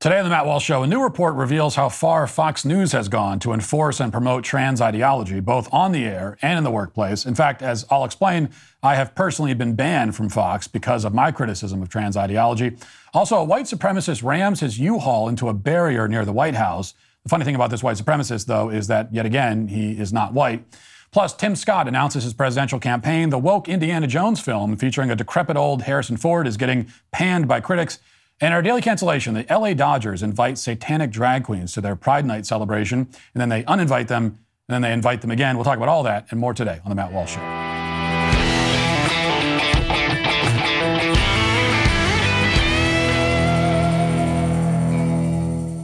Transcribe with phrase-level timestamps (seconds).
[0.00, 3.10] Today on the Matt Walsh Show, a new report reveals how far Fox News has
[3.10, 7.26] gone to enforce and promote trans ideology, both on the air and in the workplace.
[7.26, 8.48] In fact, as I'll explain,
[8.82, 12.78] I have personally been banned from Fox because of my criticism of trans ideology.
[13.12, 16.94] Also, a white supremacist rams his U Haul into a barrier near the White House.
[17.24, 20.32] The funny thing about this white supremacist, though, is that yet again, he is not
[20.32, 20.64] white.
[21.12, 23.28] Plus, Tim Scott announces his presidential campaign.
[23.28, 27.60] The woke Indiana Jones film featuring a decrepit old Harrison Ford is getting panned by
[27.60, 27.98] critics.
[28.42, 32.46] And our daily cancellation, the LA Dodgers invite satanic drag queens to their Pride Night
[32.46, 33.00] celebration,
[33.34, 34.24] and then they uninvite them,
[34.66, 35.56] and then they invite them again.
[35.56, 37.40] We'll talk about all that and more today on The Matt Walsh Show.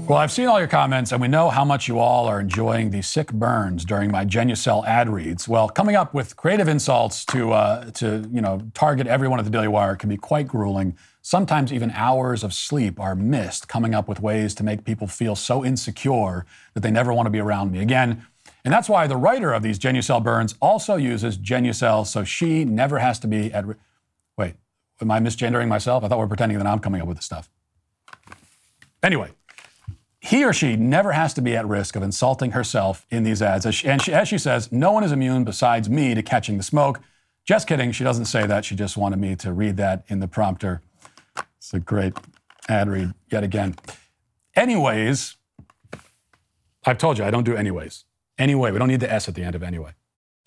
[0.09, 2.91] Well, I've seen all your comments, and we know how much you all are enjoying
[2.91, 5.49] the sick burns during my Genucel ad reads.
[5.49, 9.51] Well, coming up with creative insults to uh, to you know target everyone at the
[9.51, 10.97] Daily Wire can be quite grueling.
[11.27, 15.35] Sometimes even hours of sleep are missed coming up with ways to make people feel
[15.35, 18.25] so insecure that they never want to be around me again.
[18.65, 23.01] And that's why the writer of these Genucel burns also uses Genucel so she never
[23.01, 23.67] has to be at.
[23.67, 23.75] Re-
[24.39, 24.55] Wait,
[25.01, 26.05] am I misgendering myself?
[26.05, 27.51] I thought we are pretending that I'm coming up with this stuff.
[29.03, 29.33] Anyway,
[30.21, 33.67] he or she never has to be at risk of insulting herself in these ads.
[33.67, 36.57] As she, and she, as she says, no one is immune besides me to catching
[36.57, 37.01] the smoke.
[37.45, 37.91] Just kidding.
[37.91, 38.65] She doesn't say that.
[38.65, 40.83] She just wanted me to read that in the prompter.
[41.67, 42.17] It's a great
[42.69, 43.75] ad read yet again.
[44.55, 45.37] Anyways,
[46.85, 48.05] I've told you I don't do anyways.
[48.39, 49.91] Anyway, we don't need the S at the end of anyway.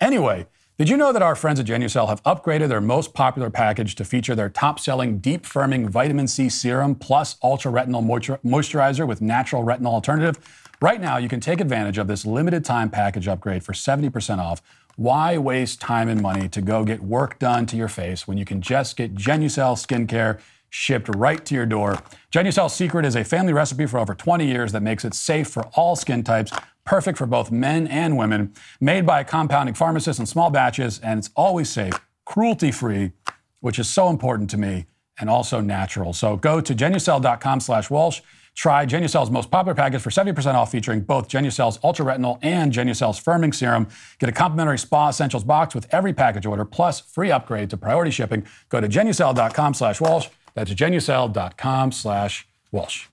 [0.00, 0.46] Anyway,
[0.78, 4.04] did you know that our friends at Genucel have upgraded their most popular package to
[4.06, 8.02] feature their top-selling deep firming vitamin C serum plus ultra retinol
[8.42, 10.38] moisturizer with natural retinol alternative?
[10.80, 14.62] Right now, you can take advantage of this limited time package upgrade for 70% off.
[14.96, 18.46] Why waste time and money to go get work done to your face when you
[18.46, 20.40] can just get Genucel skincare
[20.70, 21.98] shipped right to your door.
[22.32, 25.64] Genucel's secret is a family recipe for over 20 years that makes it safe for
[25.74, 26.52] all skin types,
[26.84, 31.18] perfect for both men and women, made by a compounding pharmacist in small batches, and
[31.18, 33.12] it's always safe, cruelty-free,
[33.60, 34.86] which is so important to me,
[35.18, 36.12] and also natural.
[36.12, 38.20] So go to genucel.com slash Walsh.
[38.54, 43.22] Try Genucel's most popular package for 70% off, featuring both Genucel's Ultra Retinol and Genucel's
[43.22, 43.88] Firming Serum.
[44.18, 48.10] Get a complimentary Spa Essentials box with every package order, plus free upgrade to priority
[48.10, 48.46] shipping.
[48.68, 50.28] Go to genucel.com slash Walsh.
[50.54, 53.06] That's genucel.com slash Walsh.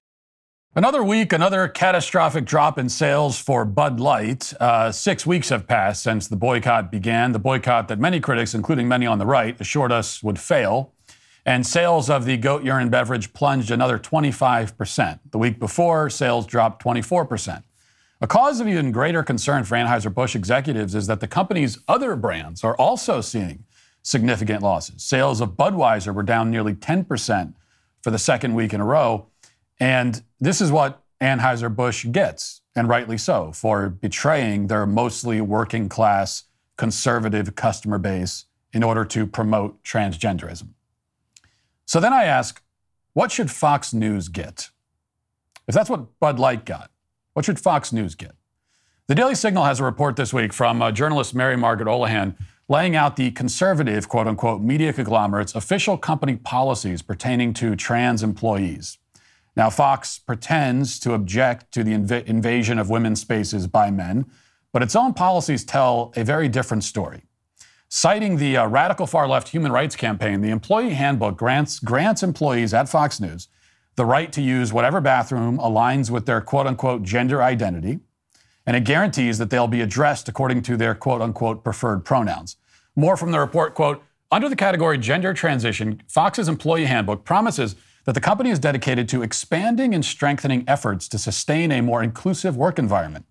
[0.75, 4.53] Another week, another catastrophic drop in sales for Bud Light.
[4.59, 8.87] Uh, six weeks have passed since the boycott began, the boycott that many critics, including
[8.87, 10.93] many on the right, assured us would fail.
[11.47, 15.19] And sales of the goat urine beverage plunged another 25%.
[15.31, 17.63] The week before, sales dropped 24%.
[18.19, 22.63] A cause of even greater concern for Anheuser-Busch executives is that the company's other brands
[22.63, 23.63] are also seeing
[24.07, 25.03] significant losses.
[25.03, 27.53] Sales of Budweiser were down nearly 10%
[28.01, 29.27] for the second week in a row.
[29.81, 36.45] And this is what Anheuser-Busch gets, and rightly so, for betraying their mostly working class
[36.77, 40.69] conservative customer base in order to promote transgenderism.
[41.85, 42.63] So then I ask,
[43.11, 44.69] what should Fox News get?
[45.67, 46.91] If that's what Bud Light got,
[47.33, 48.35] what should Fox News get?
[49.07, 52.35] The Daily Signal has a report this week from uh, journalist Mary Margaret Olohan
[52.69, 58.97] laying out the conservative, quote unquote, media conglomerate's official company policies pertaining to trans employees.
[59.55, 64.25] Now, Fox pretends to object to the inv- invasion of women's spaces by men,
[64.71, 67.23] but its own policies tell a very different story.
[67.89, 72.73] Citing the uh, radical far left human rights campaign, the employee handbook grants, grants employees
[72.73, 73.47] at Fox News
[73.97, 77.99] the right to use whatever bathroom aligns with their quote unquote gender identity
[78.67, 82.57] and it guarantees that they'll be addressed according to their quote unquote preferred pronouns.
[82.95, 88.13] More from the report, quote, under the category gender transition, Fox's employee handbook promises that
[88.13, 92.77] the company is dedicated to expanding and strengthening efforts to sustain a more inclusive work
[92.77, 93.25] environment.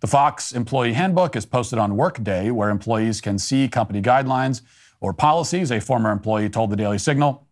[0.00, 4.60] The Fox employee handbook is posted on Workday, where employees can see company guidelines
[5.00, 7.46] or policies, a former employee told the Daily Signal.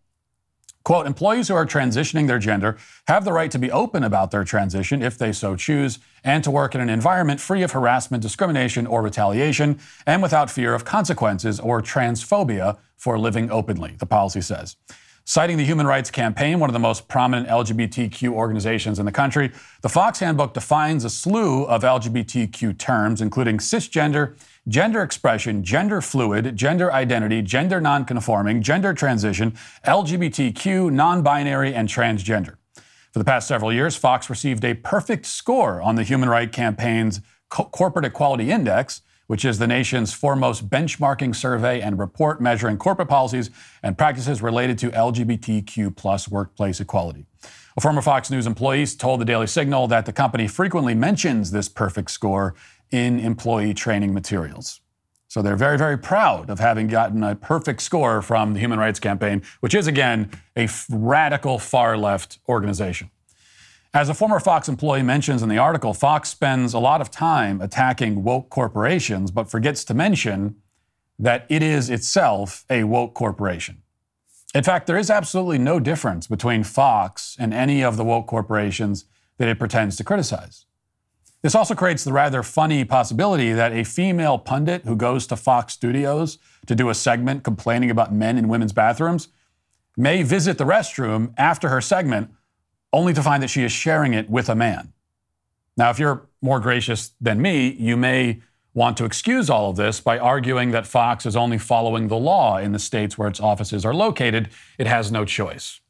[0.83, 2.77] Quote, employees who are transitioning their gender
[3.07, 6.51] have the right to be open about their transition if they so choose, and to
[6.51, 11.59] work in an environment free of harassment, discrimination, or retaliation, and without fear of consequences
[11.59, 14.75] or transphobia for living openly, the policy says.
[15.23, 19.51] Citing the Human Rights Campaign, one of the most prominent LGBTQ organizations in the country,
[19.81, 24.35] the Fox Handbook defines a slew of LGBTQ terms, including cisgender,
[24.67, 32.55] gender expression, gender fluid, gender identity, gender nonconforming, gender transition, LGBTQ, non binary, and transgender.
[33.11, 37.21] For the past several years, Fox received a perfect score on the Human Rights Campaign's
[37.49, 39.01] Co- Corporate Equality Index,
[39.31, 43.49] which is the nation's foremost benchmarking survey and report measuring corporate policies
[43.81, 47.25] and practices related to LGBTQ plus workplace equality.
[47.77, 51.69] A former Fox News employee told the Daily Signal that the company frequently mentions this
[51.69, 52.55] perfect score
[52.91, 54.81] in employee training materials.
[55.29, 58.99] So they're very, very proud of having gotten a perfect score from the Human Rights
[58.99, 63.09] Campaign, which is, again, a radical far left organization.
[63.93, 67.59] As a former Fox employee mentions in the article, Fox spends a lot of time
[67.59, 70.55] attacking woke corporations, but forgets to mention
[71.19, 73.81] that it is itself a woke corporation.
[74.55, 79.03] In fact, there is absolutely no difference between Fox and any of the woke corporations
[79.37, 80.65] that it pretends to criticize.
[81.41, 85.73] This also creates the rather funny possibility that a female pundit who goes to Fox
[85.73, 89.27] Studios to do a segment complaining about men in women's bathrooms
[89.97, 92.29] may visit the restroom after her segment
[92.93, 94.93] only to find that she is sharing it with a man.
[95.77, 98.41] Now, if you're more gracious than me, you may
[98.73, 102.57] want to excuse all of this by arguing that Fox is only following the law
[102.57, 104.49] in the states where its offices are located.
[104.77, 105.81] It has no choice.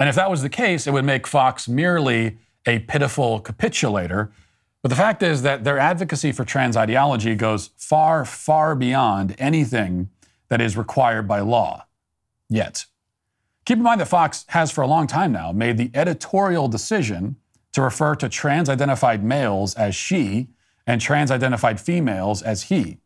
[0.00, 4.32] And if that was the case, it would make Fox merely a pitiful capitulator.
[4.82, 10.10] But the fact is that their advocacy for trans ideology goes far, far beyond anything
[10.48, 11.86] that is required by law.
[12.48, 12.86] Yet.
[13.64, 17.36] Keep in mind that Fox has for a long time now made the editorial decision
[17.72, 20.48] to refer to trans identified males as she
[20.86, 22.98] and trans identified females as he.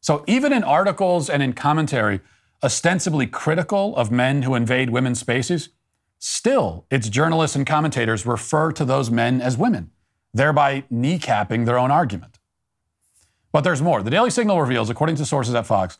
[0.00, 2.20] So even in articles and in commentary
[2.62, 5.70] ostensibly critical of men who invade women's spaces,
[6.18, 9.90] still its journalists and commentators refer to those men as women,
[10.32, 12.38] thereby kneecapping their own argument.
[13.52, 14.02] But there's more.
[14.02, 15.98] The Daily Signal reveals, according to sources at Fox,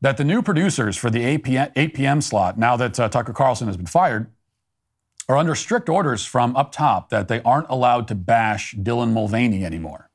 [0.00, 2.20] that the new producers for the 8 p.m., 8 p.m.
[2.20, 4.30] slot, now that uh, Tucker Carlson has been fired,
[5.28, 9.64] are under strict orders from up top that they aren't allowed to bash Dylan Mulvaney
[9.64, 10.10] anymore.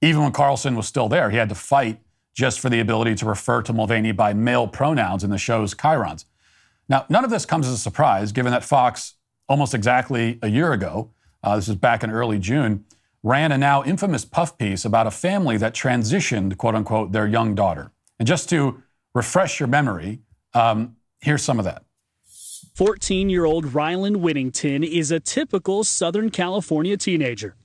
[0.00, 2.00] Even when Carlson was still there, he had to fight
[2.34, 6.24] just for the ability to refer to Mulvaney by male pronouns in the show's chyrons.
[6.88, 9.14] Now, none of this comes as a surprise, given that Fox,
[9.48, 11.10] almost exactly a year ago,
[11.42, 12.84] uh, this is back in early June,
[13.22, 17.54] ran a now infamous puff piece about a family that transitioned, quote unquote, their young
[17.54, 17.92] daughter.
[18.22, 18.80] And just to
[19.16, 20.20] refresh your memory,
[20.54, 21.82] um, here's some of that.
[22.76, 27.56] 14 year old Ryland Whittington is a typical Southern California teenager.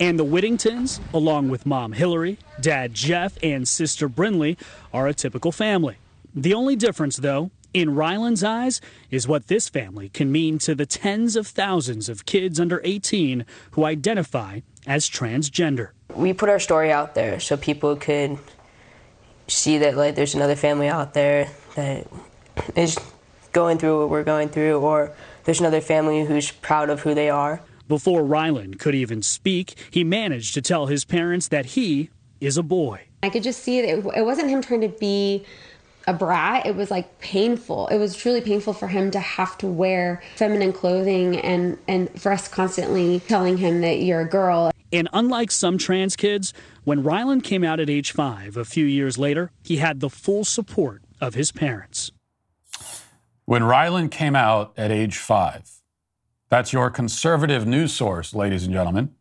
[0.00, 4.58] And the Whittingtons, along with mom Hillary, dad Jeff, and sister Brinley,
[4.92, 5.98] are a typical family.
[6.34, 8.80] The only difference, though, in Ryland's eyes,
[9.12, 13.46] is what this family can mean to the tens of thousands of kids under 18
[13.70, 15.90] who identify as transgender.
[16.16, 18.36] We put our story out there so people could
[19.50, 22.06] see that like there's another family out there that
[22.76, 22.98] is
[23.52, 25.12] going through what we're going through, or
[25.44, 27.60] there's another family who's proud of who they are.
[27.88, 32.10] Before Ryland could even speak, he managed to tell his parents that he
[32.40, 33.02] is a boy.
[33.22, 35.44] I could just see that it wasn't him trying to be
[36.06, 36.66] a brat.
[36.66, 37.88] It was like painful.
[37.88, 42.32] It was truly painful for him to have to wear feminine clothing and and for
[42.32, 44.70] us constantly telling him that you're a girl.
[44.92, 46.52] And unlike some trans kids,
[46.90, 50.42] when Ryland came out at age five, a few years later, he had the full
[50.42, 52.10] support of his parents.
[53.44, 55.70] When Ryland came out at age five,
[56.48, 59.14] that's your conservative news source, ladies and gentlemen.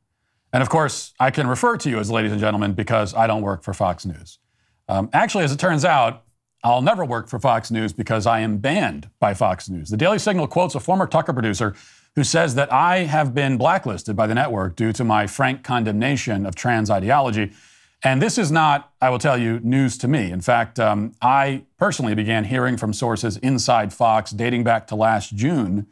[0.51, 3.43] And of course, I can refer to you as ladies and gentlemen because I don't
[3.43, 4.39] work for Fox News.
[4.87, 6.23] Um, actually, as it turns out,
[6.63, 9.89] I'll never work for Fox News because I am banned by Fox News.
[9.89, 11.73] The Daily Signal quotes a former Tucker producer
[12.15, 16.45] who says that I have been blacklisted by the network due to my frank condemnation
[16.45, 17.53] of trans ideology.
[18.03, 20.31] And this is not, I will tell you, news to me.
[20.31, 25.35] In fact, um, I personally began hearing from sources inside Fox dating back to last
[25.35, 25.87] June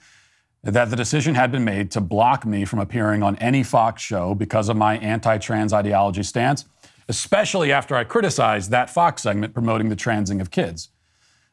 [0.63, 4.35] that the decision had been made to block me from appearing on any Fox show
[4.35, 6.65] because of my anti trans ideology stance,
[7.09, 10.89] especially after I criticized that Fox segment promoting the transing of kids.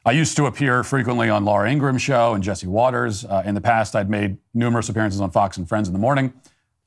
[0.05, 3.25] I used to appear frequently on Laura Ingraham's show and Jesse Watters.
[3.25, 6.33] Uh, in the past, I'd made numerous appearances on Fox and Friends in the morning.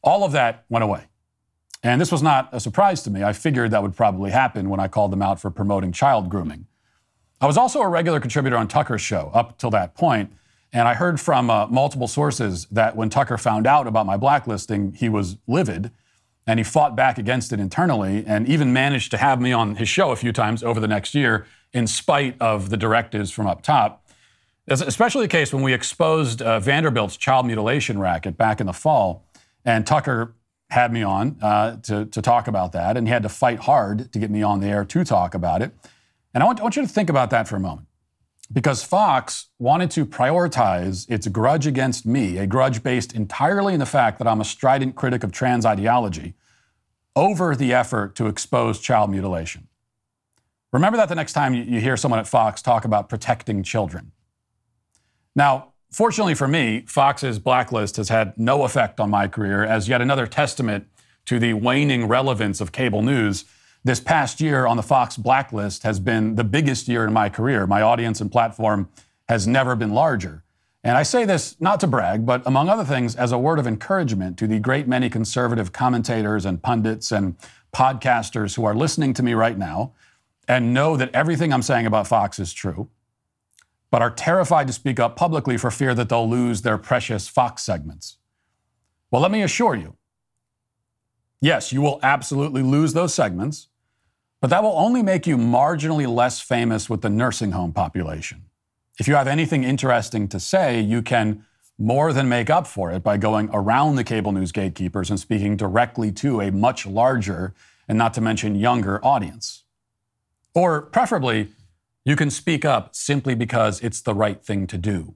[0.02, 1.04] All of that went away.
[1.82, 3.24] And this was not a surprise to me.
[3.24, 6.66] I figured that would probably happen when I called them out for promoting child grooming.
[7.40, 10.32] I was also a regular contributor on Tucker's show up till that point,
[10.72, 14.92] and I heard from uh, multiple sources that when Tucker found out about my blacklisting,
[14.92, 15.92] he was livid
[16.48, 19.86] and he fought back against it internally and even managed to have me on his
[19.86, 23.60] show a few times over the next year in spite of the directives from up
[23.60, 24.02] top.
[24.66, 29.26] Especially the case when we exposed uh, Vanderbilt's child mutilation racket back in the fall,
[29.64, 30.34] and Tucker
[30.70, 34.10] had me on uh, to, to talk about that, and he had to fight hard
[34.12, 35.72] to get me on the air to talk about it.
[36.32, 37.87] And I want, I want you to think about that for a moment.
[38.50, 43.86] Because Fox wanted to prioritize its grudge against me, a grudge based entirely in the
[43.86, 46.34] fact that I'm a strident critic of trans ideology,
[47.14, 49.68] over the effort to expose child mutilation.
[50.72, 54.12] Remember that the next time you hear someone at Fox talk about protecting children.
[55.34, 60.00] Now, fortunately for me, Fox's blacklist has had no effect on my career as yet
[60.00, 60.86] another testament
[61.26, 63.44] to the waning relevance of cable news.
[63.84, 67.66] This past year on the Fox blacklist has been the biggest year in my career.
[67.66, 68.88] My audience and platform
[69.28, 70.42] has never been larger.
[70.82, 73.66] And I say this not to brag, but among other things, as a word of
[73.66, 77.36] encouragement to the great many conservative commentators and pundits and
[77.74, 79.92] podcasters who are listening to me right now
[80.48, 82.88] and know that everything I'm saying about Fox is true,
[83.90, 87.62] but are terrified to speak up publicly for fear that they'll lose their precious Fox
[87.62, 88.16] segments.
[89.10, 89.97] Well, let me assure you
[91.40, 93.68] yes, you will absolutely lose those segments,
[94.40, 98.44] but that will only make you marginally less famous with the nursing home population.
[98.98, 101.44] If you have anything interesting to say, you can
[101.78, 105.56] more than make up for it by going around the cable news gatekeepers and speaking
[105.56, 107.54] directly to a much larger
[107.86, 109.62] and not to mention younger audience.
[110.54, 111.48] Or preferably,
[112.04, 115.14] you can speak up simply because it's the right thing to do,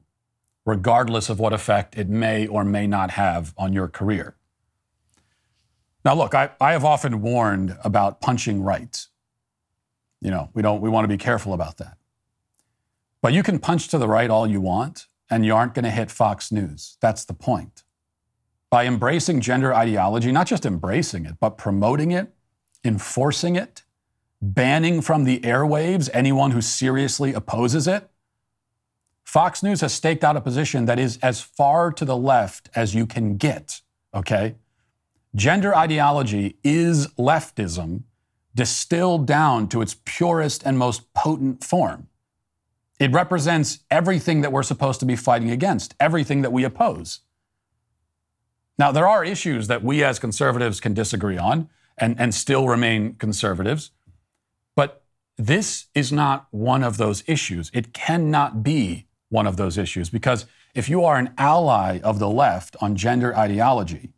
[0.65, 4.37] regardless of what effect it may or may not have on your career.
[6.05, 9.07] Now, look, I, I have often warned about punching right.
[10.21, 11.97] You know, we don't we want to be careful about that.
[13.21, 15.91] But you can punch to the right all you want, and you aren't going to
[15.91, 16.97] hit Fox News.
[17.01, 17.85] That's the point.
[18.69, 22.33] By embracing gender ideology, not just embracing it, but promoting it,
[22.85, 23.83] enforcing it,
[24.41, 28.09] banning from the airwaves anyone who seriously opposes it,
[29.25, 32.95] Fox News has staked out a position that is as far to the left as
[32.95, 33.81] you can get,
[34.15, 34.57] okay?
[35.35, 38.03] Gender ideology is leftism
[38.55, 42.09] distilled down to its purest and most potent form.
[43.01, 47.21] It represents everything that we're supposed to be fighting against, everything that we oppose.
[48.79, 53.15] Now, there are issues that we as conservatives can disagree on and, and still remain
[53.15, 53.91] conservatives,
[54.77, 55.03] but
[55.39, 57.71] this is not one of those issues.
[57.73, 62.29] It cannot be one of those issues because if you are an ally of the
[62.29, 64.11] left on gender ideology,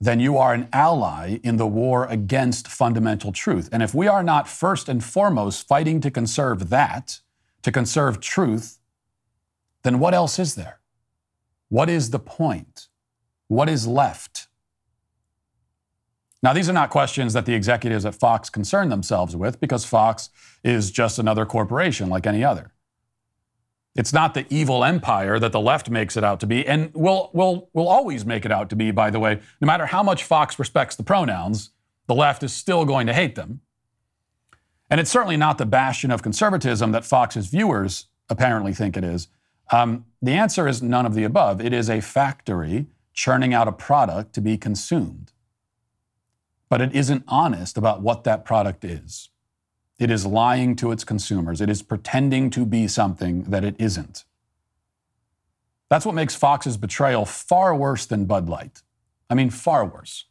[0.00, 3.68] then you are an ally in the war against fundamental truth.
[3.72, 7.20] And if we are not first and foremost fighting to conserve that,
[7.62, 8.78] to conserve truth,
[9.82, 10.80] then what else is there?
[11.68, 12.88] What is the point?
[13.48, 14.48] What is left?
[16.42, 20.28] Now, these are not questions that the executives at Fox concern themselves with because Fox
[20.62, 22.73] is just another corporation like any other.
[23.94, 27.30] It's not the evil empire that the left makes it out to be, and will
[27.32, 29.40] will will always make it out to be, by the way.
[29.60, 31.70] No matter how much Fox respects the pronouns,
[32.06, 33.60] the left is still going to hate them.
[34.90, 39.28] And it's certainly not the bastion of conservatism that Fox's viewers apparently think it is.
[39.72, 41.60] Um, the answer is none of the above.
[41.60, 45.32] It is a factory churning out a product to be consumed.
[46.68, 49.30] But it isn't honest about what that product is.
[49.98, 51.60] It is lying to its consumers.
[51.60, 54.24] It is pretending to be something that it isn't.
[55.88, 58.82] That's what makes Fox's betrayal far worse than Bud Light.
[59.30, 60.24] I mean, far worse.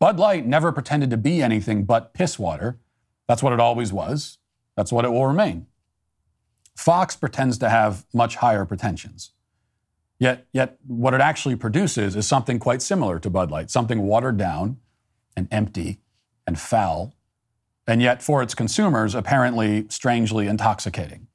[0.00, 2.78] Bud Light never pretended to be anything but piss water
[3.26, 4.38] that's what it always was.
[4.76, 5.66] That's what it will remain.
[6.76, 9.30] Fox pretends to have much higher pretensions.
[10.18, 14.36] Yet, yet what it actually produces is something quite similar to Bud Light, something watered
[14.36, 14.78] down
[15.36, 16.00] and empty
[16.46, 17.13] and foul,
[17.86, 21.26] and yet for its consumers, apparently strangely intoxicating.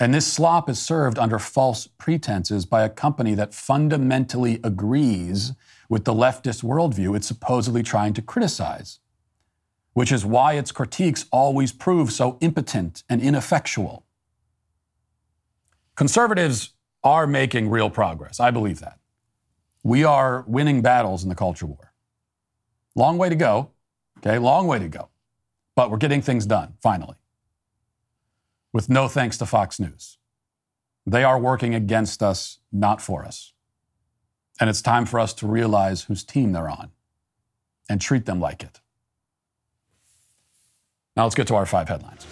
[0.00, 5.52] And this slop is served under false pretenses by a company that fundamentally agrees
[5.88, 8.98] with the leftist worldview it's supposedly trying to criticize
[9.94, 14.06] which is why its critiques always prove so impotent and ineffectual.
[15.94, 16.70] Conservatives
[17.04, 18.40] are making real progress.
[18.40, 18.98] I believe that.
[19.82, 21.92] We are winning battles in the culture war.
[22.94, 23.70] Long way to go.
[24.18, 25.08] Okay, long way to go.
[25.74, 27.16] But we're getting things done, finally.
[28.72, 30.18] With no thanks to Fox News.
[31.06, 33.52] They are working against us, not for us.
[34.60, 36.90] And it's time for us to realize whose team they're on
[37.88, 38.80] and treat them like it.
[41.16, 42.26] Now let's get to our five headlines.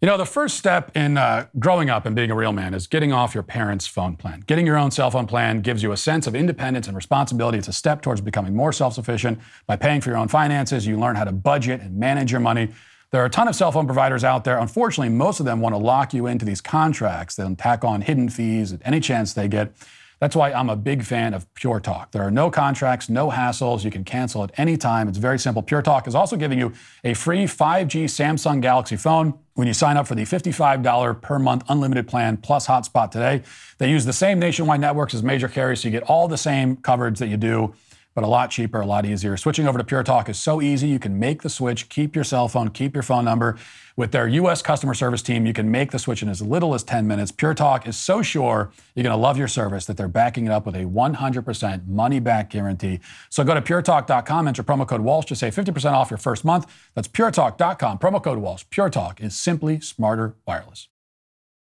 [0.00, 2.86] You know, the first step in uh, growing up and being a real man is
[2.86, 4.44] getting off your parents' phone plan.
[4.46, 7.58] Getting your own cell phone plan gives you a sense of independence and responsibility.
[7.58, 9.40] It's a step towards becoming more self sufficient.
[9.66, 12.68] By paying for your own finances, you learn how to budget and manage your money.
[13.10, 14.58] There are a ton of cell phone providers out there.
[14.58, 17.34] Unfortunately, most of them want to lock you into these contracts.
[17.34, 19.72] They'll tack on hidden fees at any chance they get.
[20.20, 22.12] That's why I'm a big fan of Pure Talk.
[22.12, 23.84] There are no contracts, no hassles.
[23.84, 25.08] You can cancel at any time.
[25.08, 25.62] It's very simple.
[25.62, 29.96] Pure Talk is also giving you a free 5G Samsung Galaxy phone when you sign
[29.96, 33.42] up for the $55 per month unlimited plan plus hotspot today.
[33.78, 36.76] They use the same nationwide networks as major carriers, so you get all the same
[36.76, 37.74] coverage that you do,
[38.18, 39.36] but a lot cheaper, a lot easier.
[39.36, 40.88] Switching over to Pure Talk is so easy.
[40.88, 43.56] You can make the switch, keep your cell phone, keep your phone number.
[43.94, 46.82] With their US customer service team, you can make the switch in as little as
[46.82, 47.30] 10 minutes.
[47.30, 50.50] Pure Talk is so sure you're going to love your service that they're backing it
[50.50, 52.98] up with a 100% money back guarantee.
[53.30, 56.66] So go to puretalk.com, enter promo code Walsh to save 50% off your first month.
[56.96, 58.64] That's puretalk.com, promo code Walsh.
[58.70, 60.88] Pure Talk is simply smarter wireless.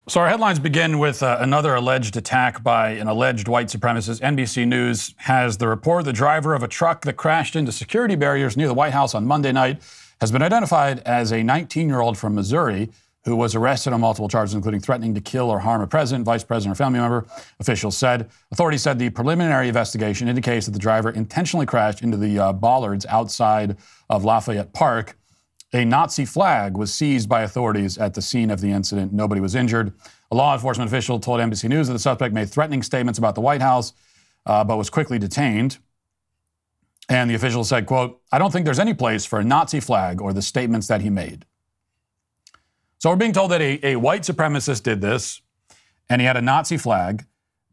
[0.08, 4.22] So our headlines begin with uh, another alleged attack by an alleged white supremacist.
[4.22, 8.56] NBC News has the report the driver of a truck that crashed into security barriers
[8.56, 9.82] near the White House on Monday night
[10.22, 12.88] has been identified as a 19 year old from Missouri
[13.26, 16.42] who was arrested on multiple charges, including threatening to kill or harm a president, vice
[16.42, 17.26] president, or family member.
[17.60, 18.30] Officials said.
[18.50, 23.04] Authorities said the preliminary investigation indicates that the driver intentionally crashed into the uh, bollards
[23.10, 23.76] outside
[24.08, 25.18] of Lafayette Park.
[25.74, 29.12] A Nazi flag was seized by authorities at the scene of the incident.
[29.12, 29.92] Nobody was injured.
[30.30, 33.42] A law enforcement official told NBC News that the suspect made threatening statements about the
[33.42, 33.92] White House,
[34.46, 35.78] uh, but was quickly detained.
[37.10, 40.20] And the official said, quote, I don't think there's any place for a Nazi flag
[40.20, 41.44] or the statements that he made.
[42.98, 45.40] So we're being told that a, a white supremacist did this,
[46.10, 47.24] and he had a Nazi flag.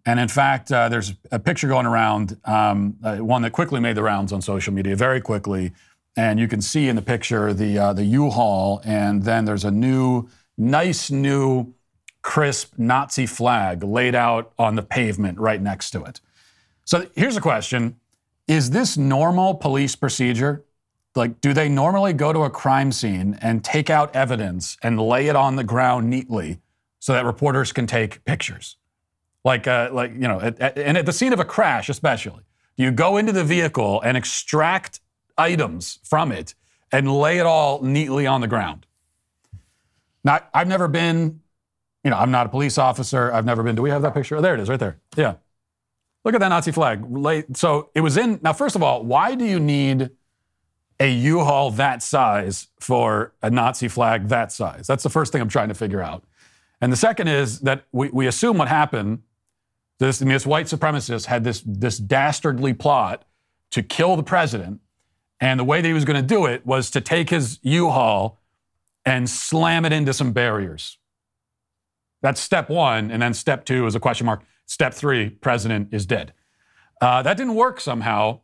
[0.05, 3.95] And in fact, uh, there's a picture going around, um, uh, one that quickly made
[3.97, 5.71] the rounds on social media, very quickly.
[6.17, 9.71] And you can see in the picture the uh, the U-Haul, and then there's a
[9.71, 11.73] new, nice new,
[12.21, 16.21] crisp Nazi flag laid out on the pavement right next to it.
[16.85, 17.99] So here's a question:
[18.47, 20.63] Is this normal police procedure?
[21.15, 25.27] Like, do they normally go to a crime scene and take out evidence and lay
[25.27, 26.59] it on the ground neatly
[26.99, 28.75] so that reporters can take pictures?
[29.45, 32.43] Like, uh, like you know, at, at, and at the scene of a crash, especially,
[32.75, 34.99] you go into the vehicle and extract
[35.37, 36.55] items from it
[36.91, 38.85] and lay it all neatly on the ground.
[40.23, 41.41] Now, I've never been,
[42.03, 43.31] you know, I'm not a police officer.
[43.31, 43.75] I've never been.
[43.75, 44.37] Do we have that picture?
[44.37, 44.97] Oh, there it is, right there.
[45.15, 45.35] Yeah.
[46.23, 47.05] Look at that Nazi flag.
[47.55, 48.39] So it was in.
[48.41, 50.09] Now, first of all, why do you need
[50.99, 54.87] a U-Haul that size for a Nazi flag that size?
[54.87, 56.23] That's the first thing I'm trying to figure out.
[56.81, 59.21] And the second is that we, we assume what happened.
[59.99, 63.23] This, this white supremacist had this, this dastardly plot
[63.71, 64.81] to kill the president
[65.39, 67.89] and the way that he was going to do it was to take his U
[67.89, 68.39] Haul
[69.05, 70.97] and slam it into some barriers.
[72.21, 73.11] That's step one.
[73.11, 74.43] And then step two is a question mark.
[74.65, 76.33] Step three, president is dead.
[76.99, 78.39] Uh, that didn't work somehow.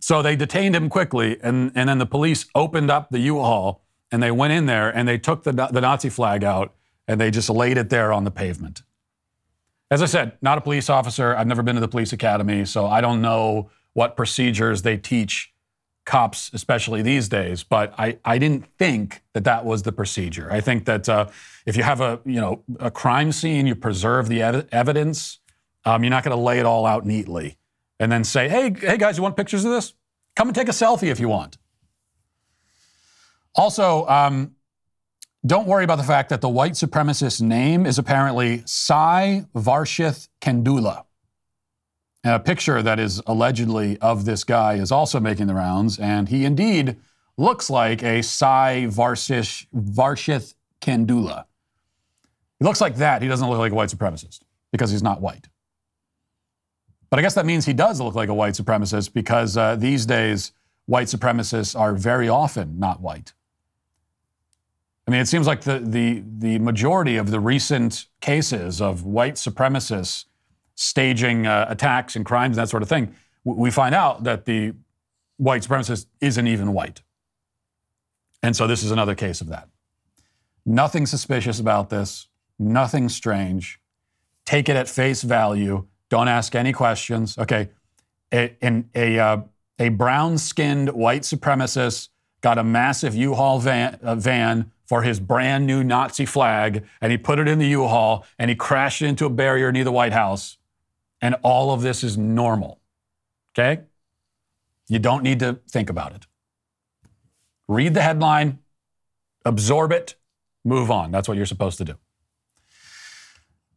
[0.00, 1.38] So they detained him quickly.
[1.42, 4.90] And, and then the police opened up the U Haul and they went in there
[4.90, 6.74] and they took the, the Nazi flag out
[7.06, 8.82] and they just laid it there on the pavement.
[9.90, 11.36] As I said, not a police officer.
[11.36, 15.53] I've never been to the police academy, so I don't know what procedures they teach
[16.04, 17.62] cops, especially these days.
[17.62, 20.50] But I, I didn't think that that was the procedure.
[20.50, 21.28] I think that uh,
[21.66, 25.38] if you have a you know a crime scene, you preserve the ev- evidence.
[25.84, 27.58] Um, you're not going to lay it all out neatly
[27.98, 29.94] and then say, "Hey, hey guys, you want pictures of this?
[30.36, 31.58] Come and take a selfie if you want."
[33.54, 34.56] Also, um,
[35.46, 40.28] don't worry about the fact that the white supremacist name is apparently Sai Varshith
[42.24, 42.34] Kendula.
[42.34, 46.44] A picture that is allegedly of this guy is also making the rounds, and he
[46.44, 46.96] indeed
[47.36, 51.44] looks like a Sai Varsish, Varshith Kendula.
[52.58, 53.22] He looks like that.
[53.22, 54.40] He doesn't look like a white supremacist
[54.72, 55.48] because he's not white.
[57.10, 60.06] But I guess that means he does look like a white supremacist because uh, these
[60.06, 60.52] days,
[60.86, 63.34] white supremacists are very often not white.
[65.06, 69.34] I mean, it seems like the, the, the majority of the recent cases of white
[69.34, 70.24] supremacists
[70.74, 74.74] staging uh, attacks and crimes and that sort of thing, we find out that the
[75.36, 77.02] white supremacist isn't even white.
[78.42, 79.68] And so this is another case of that.
[80.66, 83.80] Nothing suspicious about this, nothing strange.
[84.44, 85.86] Take it at face value.
[86.10, 87.38] Don't ask any questions.
[87.38, 87.70] Okay.
[88.32, 88.56] A,
[88.94, 89.42] a, uh,
[89.78, 92.08] a brown skinned white supremacist
[92.40, 97.10] got a massive U Haul van, uh, van for his brand new Nazi flag, and
[97.10, 99.92] he put it in the U Haul and he crashed into a barrier near the
[99.92, 100.58] White House
[101.24, 102.80] and all of this is normal.
[103.54, 103.80] Okay?
[104.88, 106.26] You don't need to think about it.
[107.66, 108.58] Read the headline,
[109.46, 110.16] absorb it,
[110.66, 111.10] move on.
[111.10, 111.94] That's what you're supposed to do.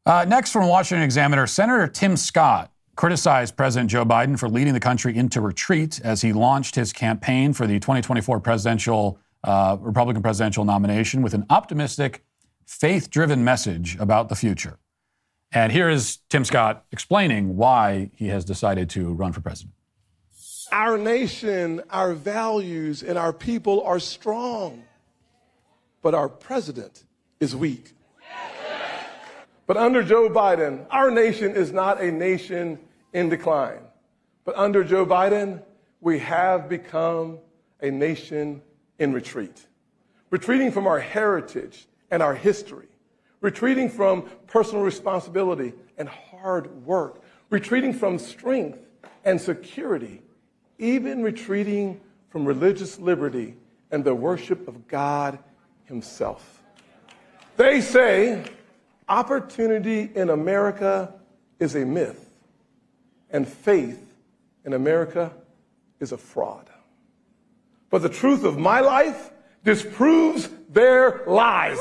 [0.06, 4.80] Uh, next, from Washington Examiner, Senator Tim Scott criticized President Joe Biden for leading the
[4.82, 10.66] country into retreat as he launched his campaign for the 2024 presidential uh, Republican presidential
[10.66, 12.26] nomination with an optimistic,
[12.66, 14.80] faith-driven message about the future.
[15.52, 19.74] And here is Tim Scott explaining why he has decided to run for president.
[20.72, 24.84] Our nation, our values, and our people are strong.
[26.02, 27.04] but our president
[27.40, 27.94] is weak.
[29.66, 32.80] But under Joe Biden, our nation is not a nation
[33.12, 33.82] in decline.
[34.46, 35.62] But under Joe Biden,
[36.00, 37.40] we have become
[37.82, 38.62] a nation
[39.00, 39.66] in retreat,
[40.30, 42.87] retreating from our heritage and our history,
[43.48, 48.78] retreating from personal responsibility and hard work, retreating from strength
[49.24, 50.22] and security,
[50.80, 53.56] even retreating from religious liberty
[53.90, 55.40] and the worship of God
[55.86, 56.62] Himself.
[57.56, 58.44] They say
[59.08, 61.14] opportunity in America
[61.58, 62.30] is a myth,
[63.30, 64.14] and faith
[64.66, 65.32] in America
[66.02, 66.70] is a fraud.
[67.90, 69.32] But the truth of my life
[69.64, 71.80] disproves their lies.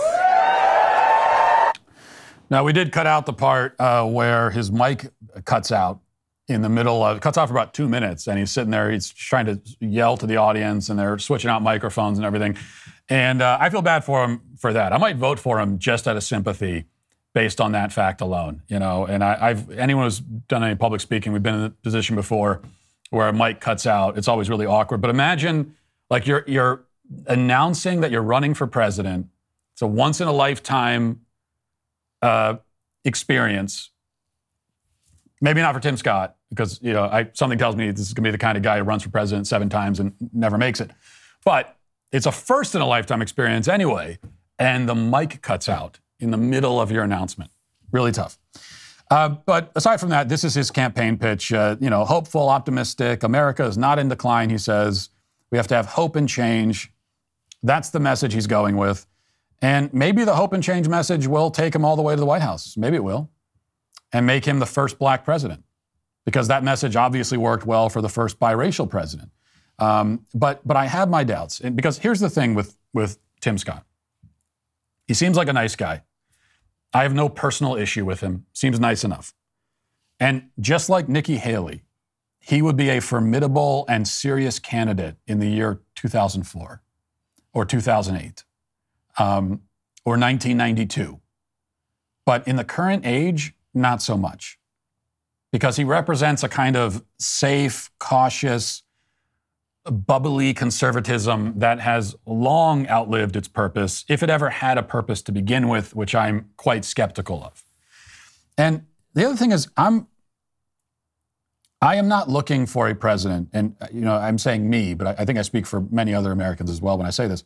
[2.49, 5.11] Now, we did cut out the part uh, where his mic
[5.45, 6.01] cuts out
[6.49, 9.11] in the middle of, cuts off for about two minutes, and he's sitting there, he's
[9.11, 12.57] trying to yell to the audience, and they're switching out microphones and everything.
[13.09, 14.93] And uh, I feel bad for him for that.
[14.93, 16.85] I might vote for him just out of sympathy
[17.35, 19.07] based on that fact alone, you know.
[19.07, 22.63] And I, have anyone who's done any public speaking, we've been in the position before
[23.11, 24.17] where a mic cuts out.
[24.17, 25.01] It's always really awkward.
[25.01, 25.77] But imagine
[26.11, 26.85] like you're you're
[27.27, 29.27] announcing that you're running for president.
[29.75, 31.21] It's a once in a lifetime
[32.23, 32.57] uh,
[33.05, 33.91] experience.
[35.41, 38.25] Maybe not for Tim Scott because you know I, something tells me this is going
[38.25, 40.81] to be the kind of guy who runs for president seven times and never makes
[40.81, 40.91] it.
[41.45, 41.77] But
[42.13, 44.19] it's a first in a lifetime experience anyway,
[44.59, 47.51] and the mic cuts out in the middle of your announcement.
[47.93, 48.39] Really tough.
[49.11, 51.53] Uh, but aside from that, this is his campaign pitch.
[51.53, 53.23] Uh, you know, hopeful, optimistic.
[53.23, 55.11] America is not in decline, he says.
[55.51, 56.93] We have to have hope and change.
[57.63, 59.07] That's the message he's going with.
[59.63, 62.27] And maybe the hope and change message will take him all the way to the
[62.27, 62.77] White House.
[62.77, 63.31] Maybe it will.
[64.13, 65.65] And make him the first black president.
[66.25, 69.31] Because that message obviously worked well for the first biracial president.
[69.79, 71.61] Um, but, but I have my doubts.
[71.61, 73.85] And because here's the thing with, with Tim Scott
[75.07, 76.03] he seems like a nice guy.
[76.93, 78.47] I have no personal issue with him.
[78.53, 79.33] Seems nice enough.
[80.19, 81.83] And just like Nikki Haley,
[82.41, 86.83] he would be a formidable and serious candidate in the year 2004
[87.53, 88.45] or 2008
[89.19, 89.63] um,
[90.05, 91.21] or 1992.
[92.25, 94.59] But in the current age, not so much.
[95.53, 98.83] Because he represents a kind of safe, cautious,
[99.85, 105.33] bubbly conservatism that has long outlived its purpose, if it ever had a purpose to
[105.33, 107.65] begin with, which I'm quite skeptical of.
[108.59, 110.09] And the other thing is, I'm
[111.83, 115.23] I am not looking for a president, and you know, I'm saying me, but I,
[115.23, 117.45] I think I speak for many other Americans as well when I say this.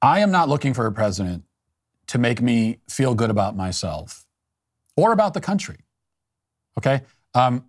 [0.00, 1.44] I am not looking for a president
[2.08, 4.24] to make me feel good about myself
[4.96, 5.78] or about the country.
[6.78, 7.02] Okay?
[7.34, 7.66] Um,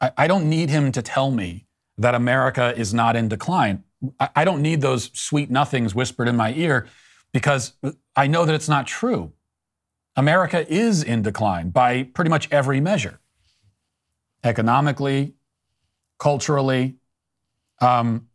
[0.00, 1.66] I, I, don't need him to tell me
[1.98, 3.84] that America is not in decline.
[4.18, 6.86] I, I don't need those sweet nothings whispered in my ear
[7.32, 7.74] because
[8.16, 9.32] I know that it's not true.
[10.16, 13.20] America is in decline by pretty much every measure
[14.44, 15.34] economically,
[16.18, 16.96] culturally,
[17.80, 18.28] um,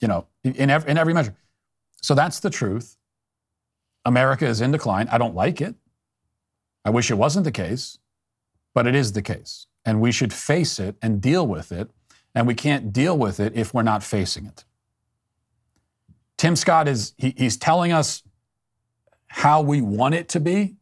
[0.00, 1.34] you know, in every, in every measure.
[2.04, 2.98] So that's the truth.
[4.04, 5.08] America is in decline.
[5.10, 5.74] I don't like it.
[6.84, 7.98] I wish it wasn't the case,
[8.74, 9.66] but it is the case.
[9.86, 11.88] And we should face it and deal with it.
[12.34, 14.66] And we can't deal with it if we're not facing it.
[16.36, 18.22] Tim Scott is, he, he's telling us
[19.28, 20.74] how we want it to be,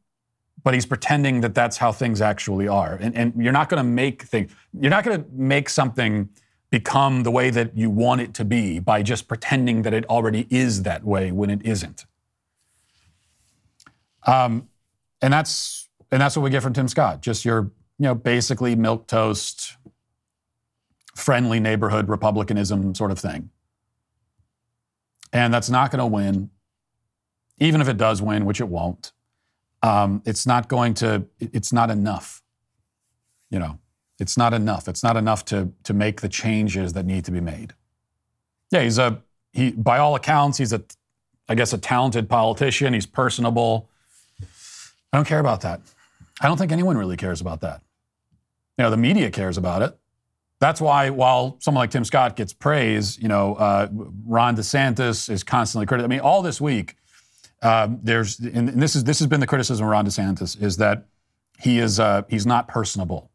[0.65, 2.99] but he's pretending that that's how things actually are.
[3.01, 6.31] And, and you're not going to make things, you're not going to make something
[6.73, 10.49] become the way that you want it to be by just pretending that it already
[10.51, 12.05] is that way when it isn't.
[14.27, 14.69] Um,
[15.21, 17.23] and that's and that's what we get from Tim Scott.
[17.23, 19.77] Just your, you know, basically milk toast,
[21.15, 23.51] friendly neighborhood republicanism sort of thing.
[25.33, 26.51] And that's not going to win,
[27.59, 29.13] even if it does win, which it won't
[29.83, 32.43] um, it's not going to, it's not enough.
[33.51, 33.79] You know,
[34.19, 34.89] it's not enough.
[34.89, 37.75] It's not enough to, to make the changes that need to be made.
[38.71, 39.23] Yeah, he's a,
[39.53, 40.83] he, by all accounts, he's a,
[41.49, 42.95] I guess, a talented politician.
[42.95, 43.89] He's personable.
[45.13, 45.81] I don't care about that.
[46.41, 47.83] I don't think anyone really cares about that.
[48.79, 49.99] You know, the media cares about it.
[50.61, 53.89] That's why, while someone like Tim Scott gets praise, you know, uh,
[54.25, 56.05] Ron DeSantis is constantly critical.
[56.05, 56.97] I mean, all this week,
[57.63, 61.07] um, there's and this is this has been the criticism of Ron DeSantis is that
[61.59, 63.32] he is uh, he's not personable.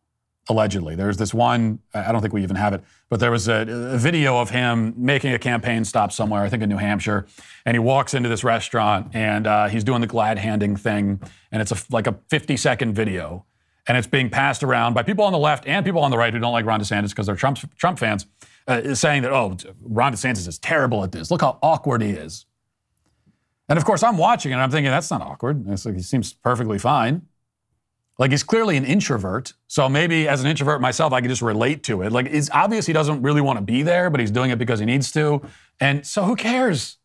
[0.49, 1.79] Allegedly, there's this one.
[1.93, 4.93] I don't think we even have it, but there was a, a, video of him
[4.95, 6.41] making a campaign stop somewhere.
[6.41, 7.27] I think in New Hampshire,
[7.65, 11.61] and he walks into this restaurant and uh, he's doing the glad handing thing, and
[11.61, 13.45] it's a, like a 50 second video,
[13.87, 16.33] and it's being passed around by people on the left and people on the right
[16.33, 18.25] who don't like Ron DeSantis because they're Trump Trump fans,
[18.67, 21.29] uh, saying that oh Ron DeSantis is terrible at this.
[21.29, 22.45] Look how awkward he is.
[23.69, 25.67] And of course, I'm watching and I'm thinking, that's not awkward.
[25.67, 27.23] It's like, he seems perfectly fine.
[28.17, 29.53] Like he's clearly an introvert.
[29.67, 32.11] So maybe as an introvert myself, I can just relate to it.
[32.11, 34.79] Like it's obvious he doesn't really want to be there, but he's doing it because
[34.79, 35.41] he needs to.
[35.79, 36.97] And so who cares?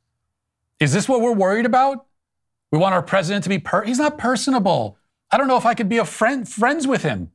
[0.81, 2.07] Is this what we're worried about?
[2.70, 4.96] We want our president to be per he's not personable.
[5.31, 7.31] I don't know if I could be a friend friends with him.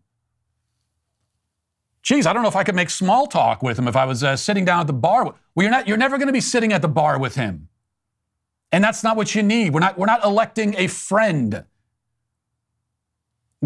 [2.02, 4.24] Geez, I don't know if I could make small talk with him if I was
[4.24, 5.26] uh, sitting down at the bar.
[5.26, 5.88] Well, you're not.
[5.88, 7.68] You're never going to be sitting at the bar with him,
[8.72, 9.74] and that's not what you need.
[9.74, 9.98] We're not.
[9.98, 11.66] We're not electing a friend.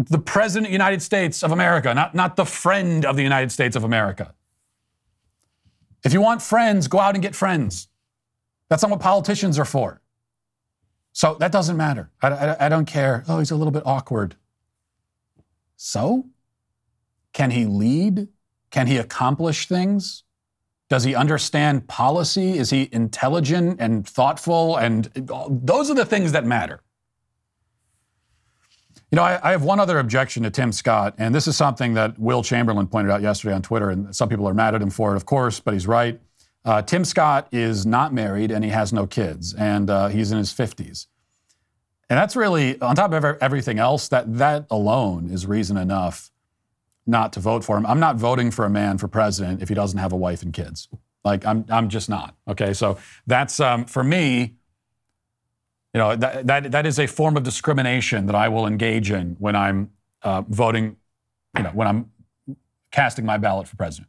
[0.08, 3.52] The president of the United States of America, not not the friend of the United
[3.52, 4.34] States of America.
[6.04, 7.88] If you want friends, go out and get friends.
[8.68, 10.00] That's not what politicians are for.
[11.12, 12.10] So that doesn't matter.
[12.22, 13.22] I, I, I don't care.
[13.28, 14.36] Oh, he's a little bit awkward.
[15.76, 16.26] So?
[17.32, 18.28] Can he lead?
[18.70, 20.24] Can he accomplish things?
[20.88, 22.58] Does he understand policy?
[22.58, 24.76] Is he intelligent and thoughtful?
[24.76, 25.10] And
[25.48, 26.80] those are the things that matter.
[29.12, 31.92] You know, I, I, have one other objection to Tim Scott, and this is something
[31.94, 34.88] that Will Chamberlain pointed out yesterday on Twitter, and some people are mad at him
[34.88, 36.18] for it, of course, but he's right.
[36.64, 40.38] Uh, Tim Scott is not married and he has no kids, and uh, he's in
[40.38, 41.08] his 50s.
[42.08, 46.30] And that's really, on top of everything else, that, that alone is reason enough
[47.06, 47.84] not to vote for him.
[47.84, 50.54] I'm not voting for a man for president if he doesn't have a wife and
[50.54, 50.88] kids.
[51.22, 52.34] Like, I'm, I'm just not.
[52.48, 52.96] Okay, so
[53.26, 54.54] that's, um, for me,
[55.94, 59.36] you know, that, that, that is a form of discrimination that I will engage in
[59.38, 59.90] when I'm
[60.22, 60.96] uh, voting,
[61.56, 62.10] you know, when I'm
[62.90, 64.08] casting my ballot for president.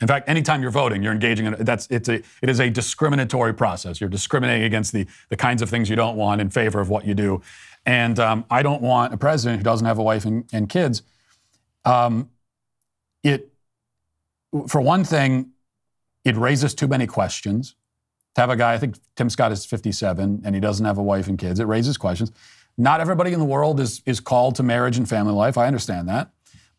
[0.00, 3.52] In fact, anytime you're voting, you're engaging in that's it's a it is a discriminatory
[3.52, 4.00] process.
[4.00, 7.06] You're discriminating against the the kinds of things you don't want in favor of what
[7.06, 7.42] you do.
[7.84, 11.02] And um, I don't want a president who doesn't have a wife and, and kids.
[11.84, 12.30] Um,
[13.22, 13.52] it,
[14.68, 15.50] for one thing,
[16.24, 17.74] it raises too many questions.
[18.40, 21.28] Have a guy, I think Tim Scott is 57 and he doesn't have a wife
[21.28, 22.32] and kids, it raises questions.
[22.78, 25.58] Not everybody in the world is, is called to marriage and family life.
[25.58, 26.30] I understand that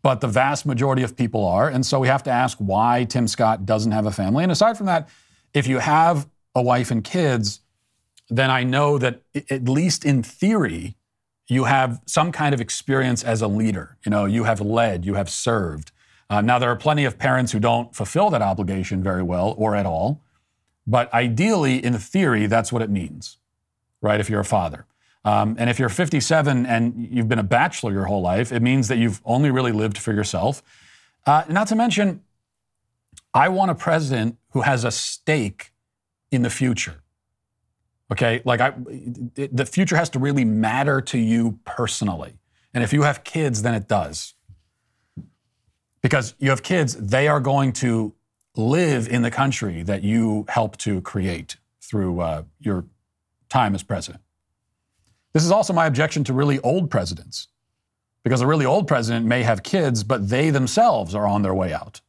[0.02, 1.70] but the vast majority of people are.
[1.70, 4.44] And so we have to ask why Tim Scott doesn't have a family.
[4.44, 5.10] And aside from that,
[5.54, 7.62] if you have a wife and kids,
[8.30, 10.96] then I know that at least in theory,
[11.48, 13.98] you have some kind of experience as a leader.
[14.06, 15.92] You know, you have led, you have served.
[16.30, 19.76] Uh, now, there are plenty of parents who don't fulfill that obligation very well or
[19.76, 20.22] at all.
[20.88, 23.38] But ideally, in theory, that's what it means,
[24.02, 24.20] right?
[24.20, 24.86] If you're a father.
[25.24, 28.88] Um, and if you're 57 and you've been a bachelor your whole life, it means
[28.88, 30.64] that you've only really lived for yourself.
[31.26, 32.24] Uh, not to mention,
[33.34, 35.72] I want a president who has a stake
[36.32, 37.04] in the future.
[38.12, 42.34] Okay, like I, the future has to really matter to you personally.
[42.74, 44.34] And if you have kids, then it does.
[46.02, 48.14] Because you have kids, they are going to
[48.56, 52.86] live in the country that you help to create through uh, your
[53.50, 54.24] time as president.
[55.34, 57.48] This is also my objection to really old presidents,
[58.24, 61.74] because a really old president may have kids, but they themselves are on their way
[61.74, 62.02] out.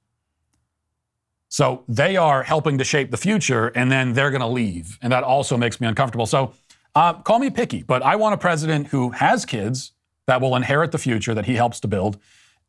[1.48, 4.98] So they are helping to shape the future, and then they're going to leave.
[5.02, 6.26] And that also makes me uncomfortable.
[6.26, 6.54] So
[6.94, 9.92] uh, call me picky, but I want a president who has kids
[10.26, 12.18] that will inherit the future that he helps to build,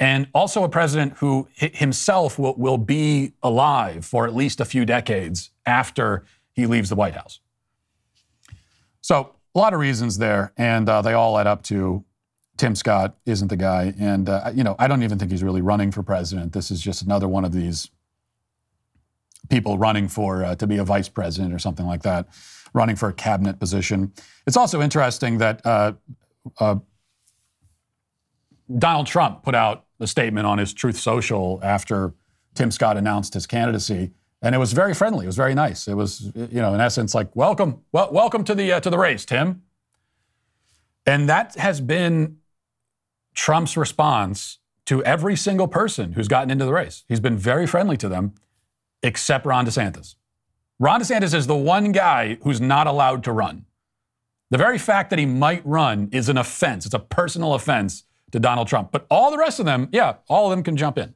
[0.03, 4.83] and also a president who himself will, will be alive for at least a few
[4.83, 7.39] decades after he leaves the White House.
[8.99, 12.03] So a lot of reasons there, and uh, they all add up to
[12.57, 13.93] Tim Scott isn't the guy.
[13.97, 16.51] And, uh, you know, I don't even think he's really running for president.
[16.51, 17.89] This is just another one of these
[19.49, 22.27] people running for uh, to be a vice president or something like that,
[22.73, 24.11] running for a cabinet position.
[24.45, 25.93] It's also interesting that uh,
[26.59, 26.75] uh,
[28.77, 32.13] Donald Trump put out a statement on his Truth Social after
[32.53, 34.11] Tim Scott announced his candidacy
[34.43, 35.23] and it was very friendly.
[35.23, 35.87] It was very nice.
[35.87, 38.97] It was, you know, in essence, like welcome, well, welcome to the uh, to the
[38.97, 39.63] race, Tim.
[41.05, 42.37] And that has been
[43.33, 47.05] Trump's response to every single person who's gotten into the race.
[47.07, 48.33] He's been very friendly to them,
[49.01, 50.15] except Ron DeSantis.
[50.77, 53.65] Ron DeSantis is the one guy who's not allowed to run.
[54.51, 56.85] The very fact that he might run is an offense.
[56.85, 58.03] It's a personal offense
[58.33, 58.91] to Donald Trump.
[58.91, 61.13] But all the rest of them, yeah, all of them can jump in.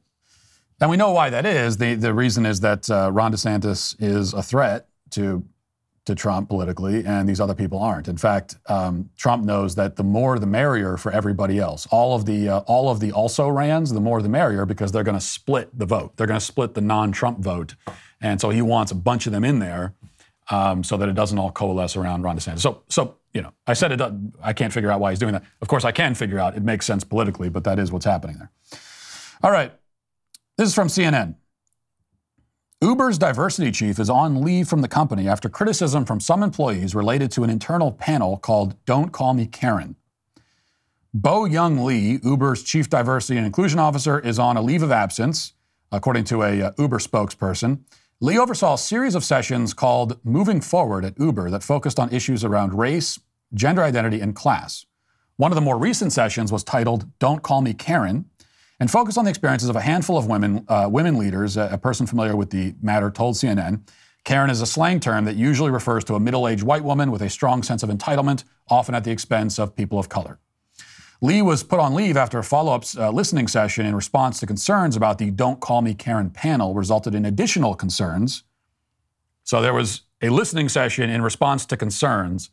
[0.80, 1.76] And we know why that is.
[1.76, 5.44] The, the reason is that uh, Ron DeSantis is a threat to,
[6.04, 8.06] to Trump politically, and these other people aren't.
[8.06, 11.88] In fact, um, Trump knows that the more the merrier for everybody else.
[11.90, 15.02] All of the, uh, all of the also rans, the more the merrier because they're
[15.02, 16.16] going to split the vote.
[16.16, 17.74] They're going to split the non Trump vote.
[18.20, 19.94] And so he wants a bunch of them in there
[20.50, 22.60] um, so that it doesn't all coalesce around Ron DeSantis.
[22.60, 24.00] So, so you know, I said it.
[24.42, 25.44] I can't figure out why he's doing that.
[25.60, 28.38] Of course, I can figure out it makes sense politically, but that is what's happening
[28.38, 28.50] there.
[29.42, 29.72] All right.
[30.56, 31.36] This is from CNN.
[32.80, 37.30] Uber's diversity chief is on leave from the company after criticism from some employees related
[37.32, 39.96] to an internal panel called Don't Call Me Karen.
[41.12, 45.54] Bo Young Lee, Uber's chief diversity and inclusion officer, is on a leave of absence,
[45.90, 47.80] according to a uh, Uber spokesperson.
[48.20, 52.42] Lee oversaw a series of sessions called Moving Forward at Uber that focused on issues
[52.42, 53.20] around race,
[53.54, 54.86] gender identity, and class.
[55.36, 58.24] One of the more recent sessions was titled Don't Call Me Karen
[58.80, 61.56] and focused on the experiences of a handful of women, uh, women leaders.
[61.56, 63.88] A, a person familiar with the matter told CNN
[64.24, 67.22] Karen is a slang term that usually refers to a middle aged white woman with
[67.22, 70.40] a strong sense of entitlement, often at the expense of people of color.
[71.20, 74.46] Lee was put on leave after a follow up uh, listening session in response to
[74.46, 78.44] concerns about the Don't Call Me Karen panel resulted in additional concerns.
[79.42, 82.50] So there was a listening session in response to concerns,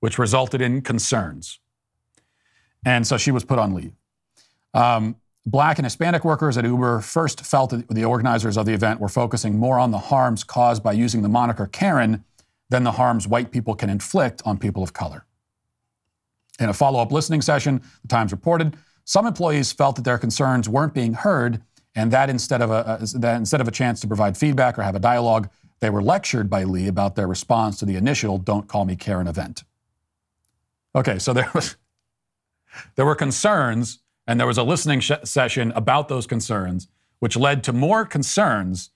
[0.00, 1.60] which resulted in concerns.
[2.86, 3.92] And so she was put on leave.
[4.72, 8.98] Um, Black and Hispanic workers at Uber first felt that the organizers of the event
[8.98, 12.24] were focusing more on the harms caused by using the moniker Karen
[12.70, 15.25] than the harms white people can inflict on people of color.
[16.58, 20.68] In a follow up listening session, the Times reported some employees felt that their concerns
[20.68, 21.62] weren't being heard,
[21.94, 24.82] and that instead of a, uh, that instead of a chance to provide feedback or
[24.82, 25.48] have a dialogue,
[25.80, 29.28] they were lectured by Lee about their response to the initial "Don't Call Me Karen"
[29.28, 29.64] event.
[30.94, 31.76] Okay, so there was
[32.96, 36.88] there were concerns, and there was a listening sh- session about those concerns,
[37.20, 38.90] which led to more concerns,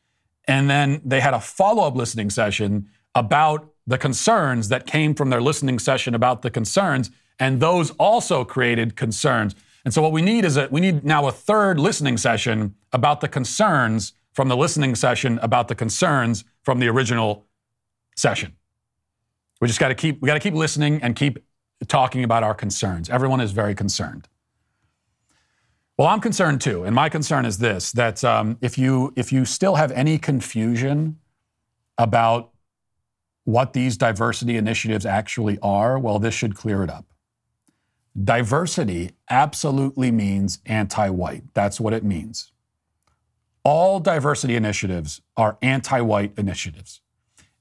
[0.49, 5.31] and then they had a follow up listening session about the concerns that came from
[5.31, 9.57] their listening session about the concerns and those also created concerns.
[9.85, 13.21] And so what we need is that we need now a third listening session about
[13.23, 17.47] the concerns from the listening session about the concerns from the original
[18.17, 18.55] session.
[19.61, 21.39] We just got to keep we got to keep listening and keep
[21.89, 23.09] talking about our concerns.
[23.11, 24.29] Everyone is very concerned.
[25.99, 29.45] Well, I'm concerned too, and my concern is this: that um, if you if you
[29.45, 31.19] still have any confusion
[31.99, 32.53] about
[33.45, 37.10] what these diversity initiatives actually are, well, this should clear it up.
[38.23, 41.45] Diversity absolutely means anti white.
[41.55, 42.53] That's what it means.
[43.63, 47.01] All diversity initiatives are anti white initiatives.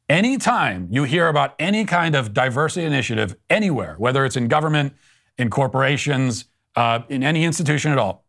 [0.08, 4.94] Anytime you hear about any kind of diversity initiative anywhere, whether it's in government,
[5.38, 8.26] in corporations, uh, in any institution at all,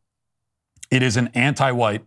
[0.91, 2.05] it is an anti white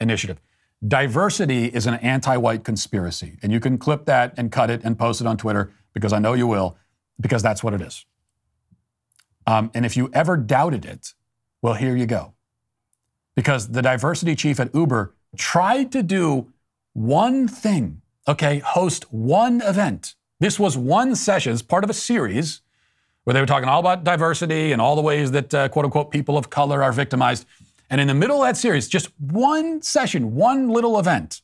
[0.00, 0.40] initiative.
[0.86, 3.38] Diversity is an anti white conspiracy.
[3.42, 6.18] And you can clip that and cut it and post it on Twitter because I
[6.18, 6.76] know you will,
[7.18, 8.04] because that's what it is.
[9.46, 11.14] Um, and if you ever doubted it,
[11.62, 12.34] well, here you go.
[13.34, 16.52] Because the diversity chief at Uber tried to do
[16.94, 20.14] one thing, okay, host one event.
[20.40, 22.62] This was one session, it's part of a series
[23.24, 26.10] where they were talking all about diversity and all the ways that, uh, quote unquote,
[26.10, 27.44] people of color are victimized.
[27.90, 31.42] And in the middle of that series, just one session, one little event,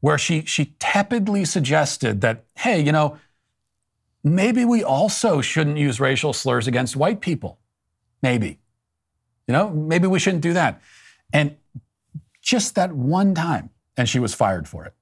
[0.00, 3.16] where she, she tepidly suggested that, hey, you know,
[4.24, 7.58] maybe we also shouldn't use racial slurs against white people.
[8.22, 8.58] Maybe.
[9.46, 10.80] You know, maybe we shouldn't do that.
[11.32, 11.56] And
[12.40, 14.94] just that one time, and she was fired for it.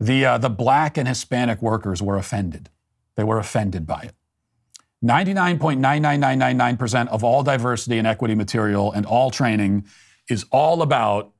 [0.00, 2.70] The, uh, the black and Hispanic workers were offended.
[3.16, 4.14] They were offended by it.
[5.04, 9.86] 99.99999% of all diversity and equity material and all training
[10.28, 11.32] is all about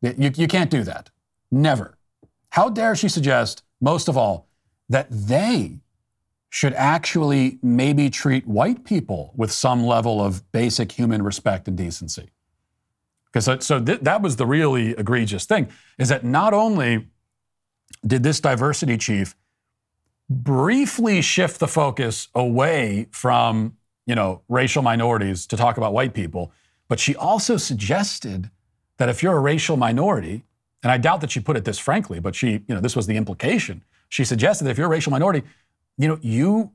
[0.00, 1.10] You, you can't do that.
[1.50, 1.98] Never.
[2.52, 4.46] How dare she suggest, most of all,
[4.90, 5.80] that they
[6.50, 12.28] should actually maybe treat white people with some level of basic human respect and decency?
[13.24, 17.08] Because so, so th- that was the really egregious thing is that not only
[18.06, 19.34] did this diversity chief
[20.28, 26.52] briefly shift the focus away from you know racial minorities to talk about white people,
[26.86, 28.50] but she also suggested
[28.98, 30.44] that if you're a racial minority,
[30.82, 33.06] and I doubt that she put it this frankly, but she, you know, this was
[33.06, 33.84] the implication.
[34.08, 35.42] She suggested that if you're a racial minority,
[35.96, 36.72] you know, you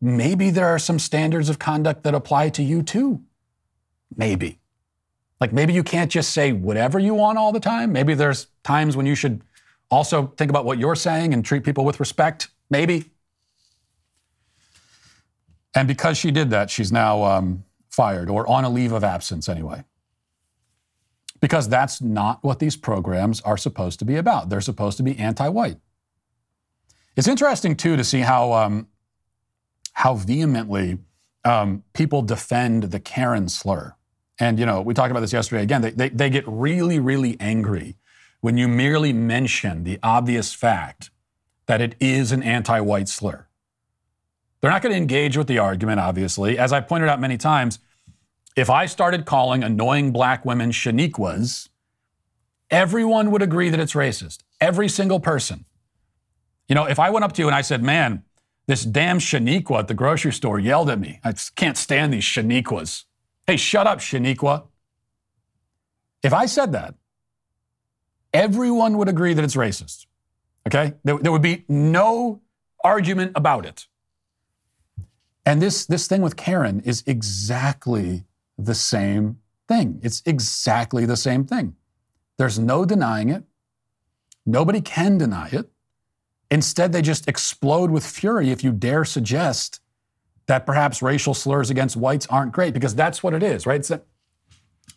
[0.00, 3.22] maybe there are some standards of conduct that apply to you too.
[4.16, 4.58] Maybe.
[5.40, 7.92] Like maybe you can't just say whatever you want all the time.
[7.92, 9.42] Maybe there's times when you should
[9.90, 12.48] also think about what you're saying and treat people with respect.
[12.68, 13.06] Maybe.
[15.74, 19.48] And because she did that, she's now um, fired or on a leave of absence
[19.48, 19.84] anyway
[21.40, 24.48] because that's not what these programs are supposed to be about.
[24.48, 25.78] They're supposed to be anti white.
[27.16, 28.88] It's interesting too to see how um,
[29.92, 30.98] how vehemently
[31.44, 33.94] um, people defend the Karen slur.
[34.38, 35.62] And you know, we talked about this yesterday.
[35.62, 37.96] Again, they, they, they get really, really angry
[38.40, 41.10] when you merely mention the obvious fact
[41.66, 43.46] that it is an anti-white slur.
[44.60, 46.58] They're not going to engage with the argument, obviously.
[46.58, 47.78] As I pointed out many times,
[48.56, 51.68] if I started calling annoying black women Shaniquas,
[52.70, 54.38] everyone would agree that it's racist.
[54.60, 55.64] Every single person.
[56.68, 58.24] You know, if I went up to you and I said, man,
[58.66, 61.20] this damn Shaniqua at the grocery store yelled at me.
[61.24, 63.04] I can't stand these Shaniquas.
[63.46, 64.64] Hey, shut up, Shaniqua.
[66.22, 66.94] If I said that,
[68.32, 70.06] everyone would agree that it's racist.
[70.66, 70.94] Okay?
[71.02, 72.42] There, there would be no
[72.84, 73.86] argument about it.
[75.46, 78.24] And this, this thing with Karen is exactly
[78.64, 79.38] the same
[79.68, 80.00] thing.
[80.02, 81.76] It's exactly the same thing.
[82.38, 83.44] There's no denying it.
[84.46, 85.70] Nobody can deny it.
[86.50, 89.80] Instead, they just explode with fury if you dare suggest
[90.46, 93.78] that perhaps racial slurs against whites aren't great, because that's what it is, right?
[93.80, 93.92] It's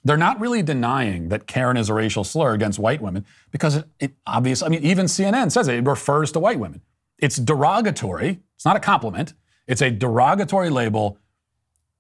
[0.04, 3.86] they're not really denying that Karen is a racial slur against white women because it,
[4.00, 6.82] it obviously, I mean, even CNN says it, it refers to white women.
[7.20, 8.42] It's derogatory.
[8.56, 9.34] It's not a compliment.
[9.68, 11.18] It's a derogatory label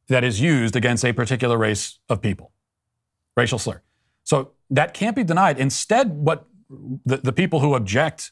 [0.07, 2.51] that is used against a particular race of people,
[3.37, 3.81] racial slur.
[4.23, 5.59] So that can't be denied.
[5.59, 6.45] Instead, what
[7.05, 8.31] the, the people who object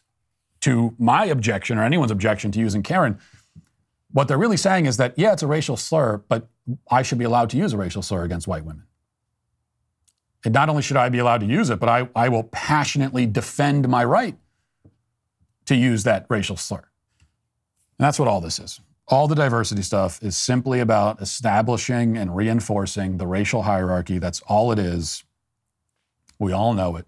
[0.62, 3.20] to my objection or anyone's objection to using Karen,
[4.12, 6.48] what they're really saying is that, yeah, it's a racial slur, but
[6.90, 8.84] I should be allowed to use a racial slur against white women.
[10.44, 13.26] And not only should I be allowed to use it, but I, I will passionately
[13.26, 14.38] defend my right
[15.66, 16.80] to use that racial slur.
[16.80, 18.80] And that's what all this is.
[19.12, 24.20] All the diversity stuff is simply about establishing and reinforcing the racial hierarchy.
[24.20, 25.26] That's all it is.
[26.40, 27.06] We all know it.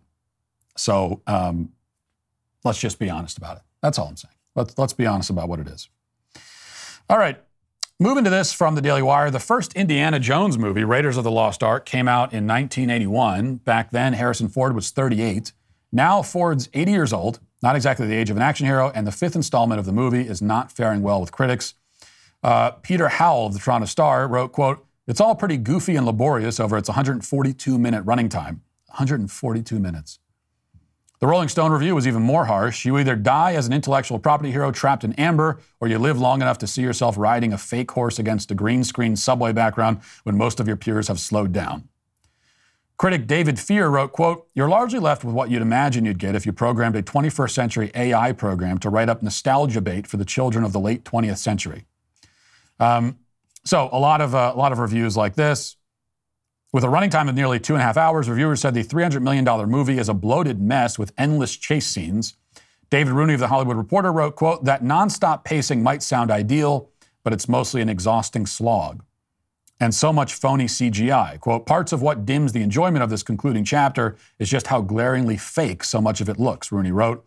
[0.75, 1.71] So um,
[2.65, 3.63] let's just be honest about it.
[3.81, 4.35] That's all I'm saying.
[4.53, 5.87] Let's, let's be honest about what it is.
[7.09, 7.41] All right.
[8.01, 11.31] Moving to this from the Daily Wire, the first Indiana Jones movie, Raiders of the
[11.31, 13.57] Lost Ark, came out in 1981.
[13.57, 15.53] Back then, Harrison Ford was 38.
[15.89, 19.11] Now, Ford's 80 years old, not exactly the age of an action hero, and the
[19.13, 21.75] fifth installment of the movie is not faring well with critics.
[22.43, 26.59] Uh, Peter Howell of the Toronto Star wrote, quote, It's all pretty goofy and laborious
[26.59, 28.61] over its 142 minute running time.
[28.87, 30.19] 142 minutes.
[31.19, 32.83] The Rolling Stone review was even more harsh.
[32.83, 36.41] You either die as an intellectual property hero trapped in amber, or you live long
[36.41, 40.37] enough to see yourself riding a fake horse against a green screen subway background when
[40.37, 41.87] most of your peers have slowed down.
[42.97, 46.45] Critic David Fear wrote, quote, You're largely left with what you'd imagine you'd get if
[46.45, 50.65] you programmed a 21st century AI program to write up nostalgia bait for the children
[50.65, 51.85] of the late 20th century.
[52.79, 53.17] Um,
[53.65, 55.77] so a lot of uh, a lot of reviews like this.
[56.73, 59.21] With a running time of nearly two and a half hours, reviewers said the $300
[59.21, 62.35] million movie is a bloated mess with endless chase scenes.
[62.89, 66.89] David Rooney of The Hollywood Reporter wrote, quote, that nonstop pacing might sound ideal,
[67.23, 69.03] but it's mostly an exhausting slog.
[69.79, 71.39] And so much phony CGI.
[71.39, 75.37] Quote, parts of what dims the enjoyment of this concluding chapter is just how glaringly
[75.37, 77.23] fake so much of it looks, Rooney wrote.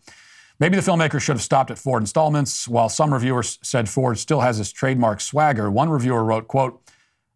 [0.59, 2.67] Maybe the filmmaker should have stopped at Ford installments.
[2.67, 6.81] While some reviewers said Ford still has his trademark swagger, one reviewer wrote, quote,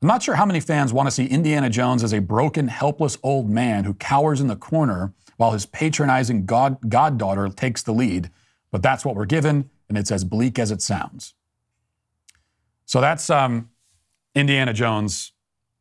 [0.00, 3.18] I'm not sure how many fans want to see Indiana Jones as a broken, helpless
[3.22, 8.30] old man who cowers in the corner while his patronizing god, goddaughter takes the lead,
[8.70, 11.34] but that's what we're given, and it's as bleak as it sounds.
[12.86, 13.68] So that's um,
[14.34, 15.32] Indiana Jones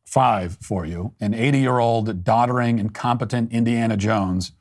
[0.04, 1.14] 5 for you.
[1.20, 4.52] An 80 year old, doddering, incompetent Indiana Jones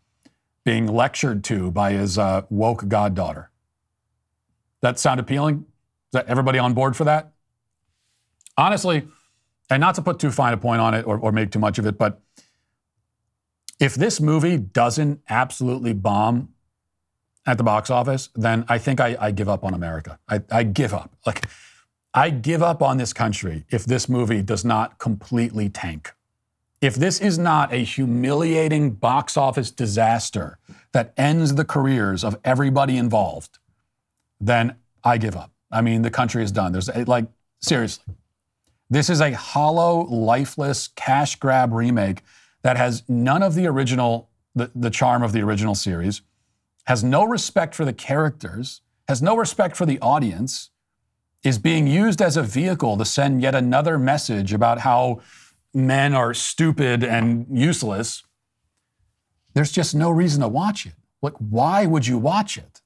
[0.69, 3.49] being lectured to by his uh, woke goddaughter.
[4.81, 5.55] That sound appealing?
[5.61, 7.31] Is that everybody on board for that?
[8.55, 9.07] Honestly,
[9.71, 11.79] and not to put too fine a point on it or, or make too much
[11.79, 12.21] of it, but
[13.79, 16.49] if this movie doesn't absolutely bomb
[17.47, 20.19] at the box office, then I think I, I give up on America.
[20.29, 21.15] I, I give up.
[21.25, 21.45] Like,
[22.13, 26.13] I give up on this country if this movie does not completely tank.
[26.81, 30.59] If this is not a humiliating box office disaster
[30.93, 33.59] that ends the careers of everybody involved,
[34.39, 35.51] then I give up.
[35.71, 36.71] I mean, the country is done.
[36.71, 37.25] There's like,
[37.61, 38.15] seriously.
[38.89, 42.21] This is a hollow, lifeless, cash grab remake
[42.63, 46.21] that has none of the original, the, the charm of the original series,
[46.85, 50.71] has no respect for the characters, has no respect for the audience,
[51.43, 55.21] is being used as a vehicle to send yet another message about how
[55.73, 58.23] men are stupid and useless.
[59.53, 60.93] There's just no reason to watch it.
[61.21, 62.81] Like, why would you watch it?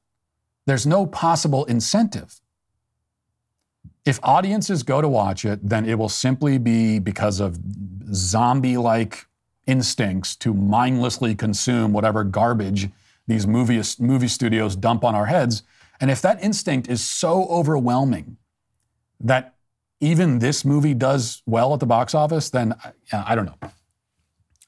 [0.65, 2.39] There's no possible incentive.
[4.05, 7.57] If audiences go to watch it, then it will simply be because of
[8.13, 9.25] zombie like
[9.65, 12.89] instincts to mindlessly consume whatever garbage
[13.27, 15.63] these movie, movie studios dump on our heads.
[16.01, 18.37] And if that instinct is so overwhelming
[19.21, 19.55] that
[20.03, 22.91] even this movie does well at the box office, then I,
[23.27, 23.57] I don't know.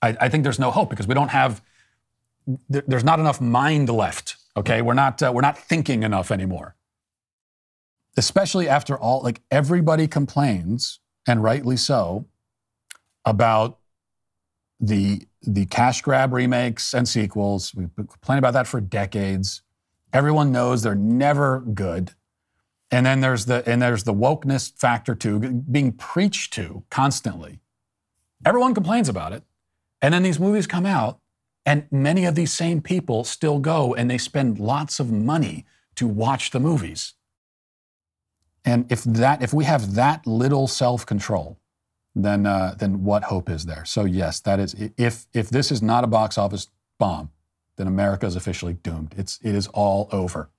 [0.01, 1.61] I, I, think there's no hope because we don't have,
[2.69, 4.37] there, there's not enough mind left.
[4.55, 6.75] Okay, we're not uh, we're not thinking enough anymore.
[8.15, 12.25] Especially after all, like everybody complains, and rightly so,
[13.25, 13.79] about
[14.79, 17.75] the the cash grab remakes and sequels.
[17.75, 19.61] We've been complaining about that for decades.
[20.13, 22.13] Everyone knows they're never good.
[22.95, 25.37] And then there's the and there's the wokeness factor too,
[25.77, 27.59] being preached to constantly.
[28.45, 29.43] Everyone complains about it.
[30.01, 31.19] And then these movies come out,
[31.65, 35.65] and many of these same people still go and they spend lots of money
[35.95, 37.15] to watch the movies.
[38.63, 41.59] And if that if we have that little self-control,
[42.15, 43.83] then uh, then what hope is there?
[43.83, 47.31] So yes, that is if if this is not a box office bomb,
[47.75, 49.15] then America is officially doomed.
[49.17, 50.49] It's it is all over.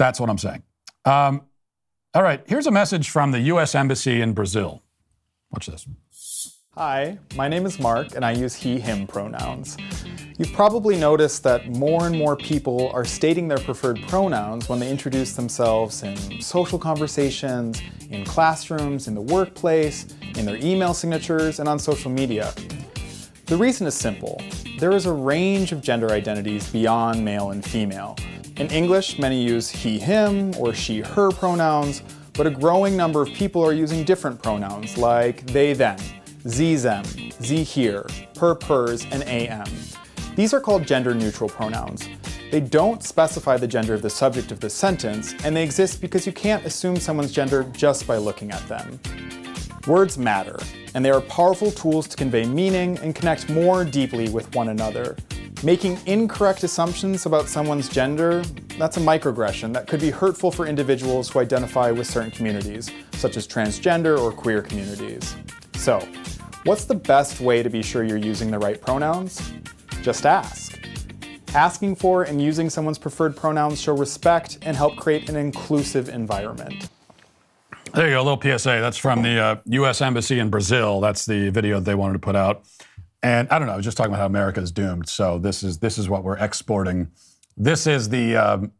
[0.00, 0.62] That's what I'm saying.
[1.04, 1.42] Um,
[2.14, 3.74] all right, here's a message from the U.S.
[3.74, 4.82] Embassy in Brazil.
[5.50, 5.86] Watch this.
[6.74, 9.76] Hi, my name is Mark, and I use he, him pronouns.
[10.38, 14.90] You've probably noticed that more and more people are stating their preferred pronouns when they
[14.90, 21.68] introduce themselves in social conversations, in classrooms, in the workplace, in their email signatures, and
[21.68, 22.54] on social media.
[23.44, 24.40] The reason is simple.
[24.78, 28.16] There is a range of gender identities beyond male and female.
[28.60, 32.02] In English, many use he, him, or she, her pronouns,
[32.34, 35.96] but a growing number of people are using different pronouns like they, them,
[36.46, 37.02] ze, them,
[37.42, 38.06] ze, here,
[38.38, 39.64] her, pers, and am.
[40.36, 42.06] These are called gender neutral pronouns.
[42.50, 46.26] They don't specify the gender of the subject of the sentence, and they exist because
[46.26, 49.00] you can't assume someone's gender just by looking at them.
[49.86, 50.58] Words matter,
[50.94, 55.16] and they are powerful tools to convey meaning and connect more deeply with one another.
[55.62, 58.42] Making incorrect assumptions about someone's gender,
[58.78, 63.36] that's a microaggression that could be hurtful for individuals who identify with certain communities, such
[63.36, 65.36] as transgender or queer communities.
[65.74, 66.00] So,
[66.64, 69.52] what's the best way to be sure you're using the right pronouns?
[70.00, 70.80] Just ask.
[71.54, 76.88] Asking for and using someone's preferred pronouns show respect and help create an inclusive environment.
[77.92, 78.80] There you go, a little PSA.
[78.80, 80.00] That's from the uh, U.S.
[80.00, 81.00] Embassy in Brazil.
[81.00, 82.64] That's the video they wanted to put out.
[83.22, 85.08] And I don't know, I was just talking about how America is doomed.
[85.08, 87.10] So this is this is what we're exporting.
[87.56, 88.72] This is the um,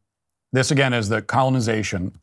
[0.53, 2.18] this again is the colonization.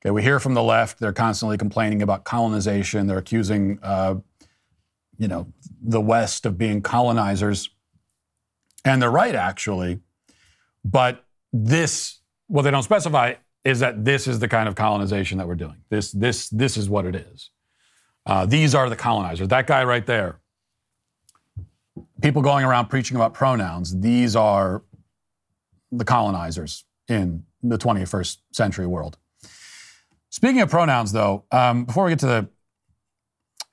[0.00, 3.06] Okay, we hear from the left; they're constantly complaining about colonization.
[3.06, 4.16] They're accusing, uh,
[5.18, 7.68] you know, the West of being colonizers,
[8.84, 10.00] and they're right actually.
[10.84, 13.34] But this, what they don't specify
[13.64, 15.76] is that this is the kind of colonization that we're doing.
[15.90, 17.50] This this this is what it is.
[18.24, 19.48] Uh, these are the colonizers.
[19.48, 20.40] That guy right there
[22.22, 24.82] people going around preaching about pronouns, these are
[25.90, 29.18] the colonizers in the 21st century world.
[30.30, 32.48] Speaking of pronouns, though, um, before we get to the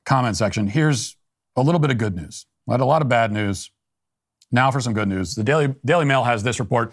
[0.06, 1.16] comment section, here's
[1.56, 2.46] a little bit of good news.
[2.66, 3.72] We had a lot of bad news.
[4.52, 5.36] Now for some good news.
[5.36, 6.92] The Daily, Daily Mail has this report.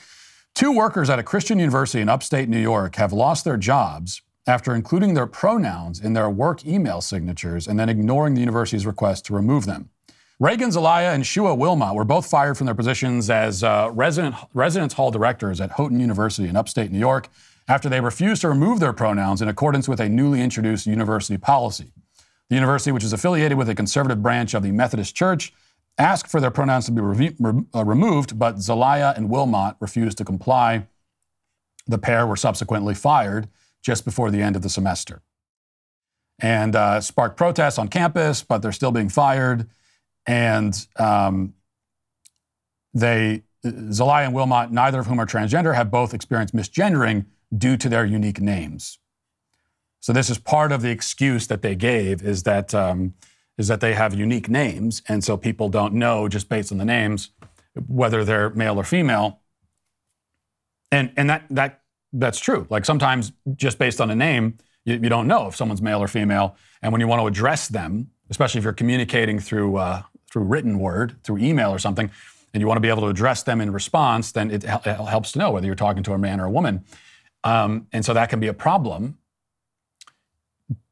[0.55, 4.75] Two workers at a Christian university in upstate New York have lost their jobs after
[4.75, 9.35] including their pronouns in their work email signatures and then ignoring the university's request to
[9.35, 9.91] remove them.
[10.41, 14.93] Raegan Zelaya and Shua Wilmot were both fired from their positions as uh, resident, residence
[14.93, 17.31] hall directors at Houghton University in upstate New York
[17.69, 21.91] after they refused to remove their pronouns in accordance with a newly introduced university policy.
[22.51, 25.55] The university, which is affiliated with a conservative branch of the Methodist Church,
[25.97, 30.19] asked for their pronouns to be re- re- uh, removed, but Zelaya and Wilmot refused
[30.19, 30.87] to comply.
[31.87, 33.49] The pair were subsequently fired
[33.83, 35.23] just before the end of the semester
[36.39, 39.67] and uh, sparked protests on campus, but they're still being fired
[40.27, 41.55] and um,
[42.95, 43.43] they
[43.93, 48.05] Zelaya and Wilmot, neither of whom are transgender, have both experienced misgendering due to their
[48.05, 48.99] unique names.
[50.01, 53.15] So this is part of the excuse that they gave is that um,
[53.59, 56.85] is that they have unique names, and so people don't know just based on the
[56.85, 57.31] names
[57.87, 59.41] whether they're male or female.
[60.93, 62.67] And and that that that's true.
[62.71, 66.09] Like sometimes just based on a name, you, you don't know if someone's male or
[66.09, 66.57] female.
[66.83, 70.03] And when you want to address them, especially if you're communicating through uh,
[70.37, 72.11] through written word, through email or something,
[72.53, 75.39] and you want to be able to address them in response, then it, helps to
[75.39, 76.85] know whether you're talking to a man or a woman.
[77.43, 79.17] Um, and so that can be a problem.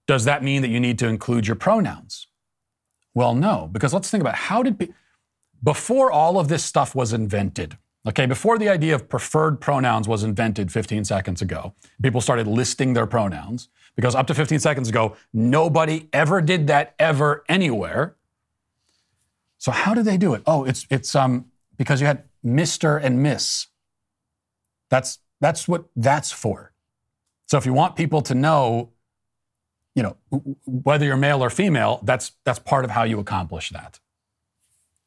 [0.06, 2.26] Does that mean that you need to include your pronouns?
[3.12, 4.94] Well, no, because let's think about how did, be,
[5.62, 7.76] before all of this stuff was invented,
[8.08, 12.94] okay, before the idea of preferred pronouns was invented 15 seconds ago, people started listing
[12.94, 18.16] their pronouns because up to 15 seconds ago, nobody ever did that ever anywhere.
[19.64, 20.42] So how do they do it?
[20.46, 21.46] Oh, it's it's um
[21.78, 23.02] because you had Mr.
[23.02, 23.68] and Miss.
[24.90, 26.74] That's that's what that's for.
[27.46, 28.90] So if you want people to know,
[29.94, 30.18] you know,
[30.66, 34.00] whether you're male or female, that's that's part of how you accomplish that.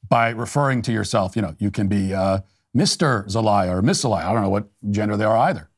[0.10, 2.40] By referring to yourself, you know, you can be uh,
[2.76, 3.30] Mr.
[3.30, 4.28] Zelaya or Miss Zelaya.
[4.28, 5.70] I don't know what gender they are either.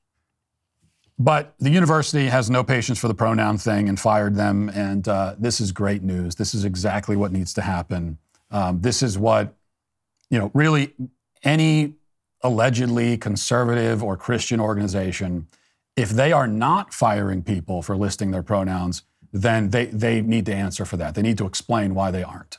[1.17, 4.69] But the university has no patience for the pronoun thing and fired them.
[4.69, 6.35] And uh, this is great news.
[6.35, 8.19] This is exactly what needs to happen.
[8.51, 9.55] Um, this is what,
[10.29, 10.93] you know, really
[11.43, 11.93] any
[12.41, 15.47] allegedly conservative or Christian organization,
[15.95, 20.53] if they are not firing people for listing their pronouns, then they, they need to
[20.53, 21.15] answer for that.
[21.15, 22.57] They need to explain why they aren't.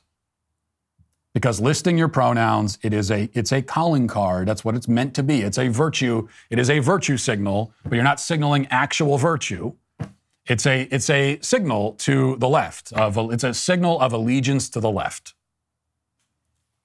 [1.32, 4.48] Because listing your pronouns it is a it's a calling card.
[4.48, 5.42] That's what it's meant to be.
[5.42, 6.28] It's a virtue.
[6.50, 9.74] It is a virtue signal but you're not signaling actual virtue.
[10.46, 14.80] It's a it's a signal to the left of it's a signal of allegiance to
[14.80, 15.34] the left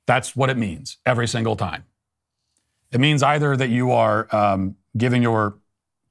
[0.06, 1.84] that's what it means every single time
[2.92, 5.58] it means either that you are um, giving your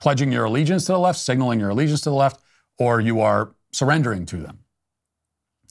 [0.01, 2.41] pledging your allegiance to the left signaling your allegiance to the left
[2.79, 4.59] or you are surrendering to them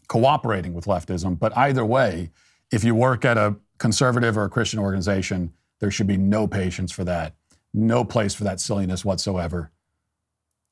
[0.08, 2.30] cooperating with leftism but either way
[2.74, 6.92] if you work at a conservative or a Christian organization, there should be no patience
[6.92, 7.36] for that,
[7.72, 9.72] no place for that silliness whatsoever.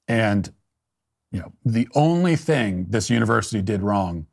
[0.07, 0.51] And
[1.31, 4.25] you know, the only thing this university did wrong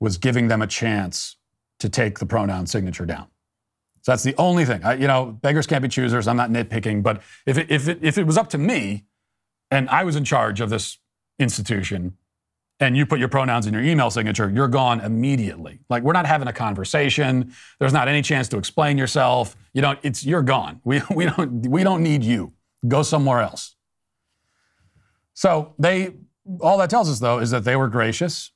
[0.00, 1.36] was giving them a chance
[1.80, 3.26] to take the pronoun signature down.
[4.02, 4.84] So that's the only thing.
[4.84, 6.28] I, you know, beggars can't be choosers.
[6.28, 9.06] I'm not nitpicking, but if it, if it, if it was up to me,
[9.70, 10.98] and I was in charge of this
[11.38, 12.16] institution,
[12.80, 15.80] and you put your pronouns in your email signature, you're gone immediately.
[15.88, 17.54] Like we're not having a conversation.
[17.78, 19.56] There's not any chance to explain yourself.
[19.72, 19.98] You don't.
[20.02, 20.80] It's you're gone.
[20.84, 22.52] We we don't we don't need you.
[22.86, 23.76] Go somewhere else.
[25.34, 26.14] So they
[26.60, 28.50] all that tells us though is that they were gracious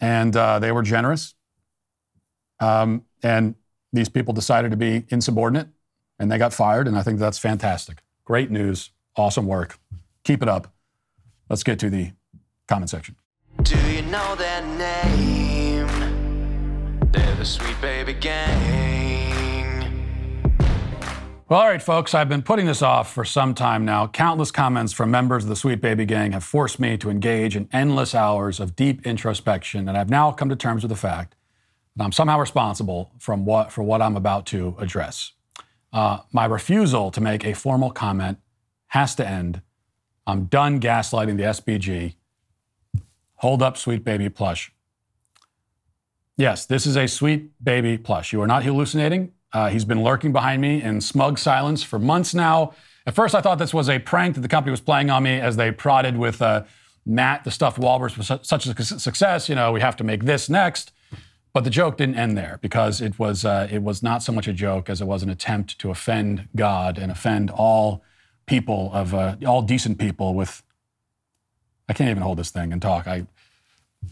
[0.00, 1.34] and uh, they were generous.
[2.60, 3.54] Um, and
[3.92, 5.68] these people decided to be insubordinate
[6.18, 6.88] and they got fired.
[6.88, 8.02] And I think that's fantastic.
[8.24, 8.90] Great news.
[9.16, 9.78] Awesome work.
[10.24, 10.72] Keep it up.
[11.48, 12.12] Let's get to the
[12.66, 13.16] comment section.
[13.62, 15.88] Do you know their name?
[17.10, 18.98] They're the Sweet Baby Gang.
[21.48, 24.06] Well, all right, folks, I've been putting this off for some time now.
[24.06, 27.70] Countless comments from members of the Sweet Baby Gang have forced me to engage in
[27.72, 31.34] endless hours of deep introspection, and I've now come to terms with the fact
[31.98, 35.32] that I'm somehow responsible from what, for what I'm about to address.
[35.92, 38.38] Uh, my refusal to make a formal comment
[38.88, 39.60] has to end.
[40.26, 42.14] I'm done gaslighting the SBG
[43.38, 44.72] Hold up, sweet baby plush.
[46.36, 48.32] Yes, this is a sweet baby plush.
[48.32, 49.32] You are not hallucinating.
[49.52, 52.74] Uh, he's been lurking behind me in smug silence for months now.
[53.06, 55.40] At first, I thought this was a prank that the company was playing on me
[55.40, 56.64] as they prodded with uh,
[57.06, 59.48] Matt, the stuffed walrus, was such a success.
[59.48, 60.92] You know, we have to make this next.
[61.52, 64.46] But the joke didn't end there because it was uh, it was not so much
[64.46, 68.02] a joke as it was an attempt to offend God and offend all
[68.46, 70.62] people of uh, all decent people with
[71.88, 73.06] I can't even hold this thing and talk.
[73.06, 73.26] I,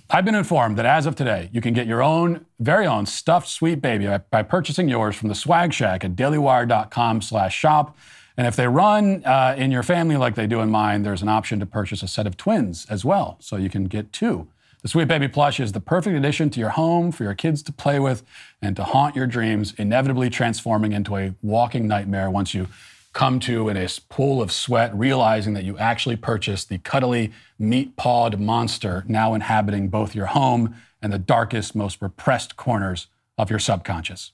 [0.09, 3.49] I've been informed that as of today, you can get your own very own stuffed
[3.49, 7.97] sweet baby by, by purchasing yours from the Swag Shack at dailywire.com/shop.
[8.39, 11.29] And if they run uh, in your family like they do in mine, there's an
[11.29, 14.49] option to purchase a set of twins as well, so you can get two.
[14.87, 17.73] The Sweet Baby Plush is the perfect addition to your home for your kids to
[17.73, 18.23] play with
[18.63, 22.69] and to haunt your dreams, inevitably transforming into a walking nightmare once you
[23.13, 27.97] come to in a pool of sweat, realizing that you actually purchased the cuddly, meat
[27.97, 33.59] pawed monster now inhabiting both your home and the darkest, most repressed corners of your
[33.59, 34.31] subconscious.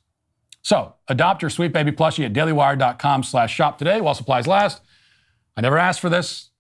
[0.61, 4.83] So, adopt your sweet baby plushie at dailywire.com slash shop today while supplies last.
[5.57, 6.51] I never asked for this,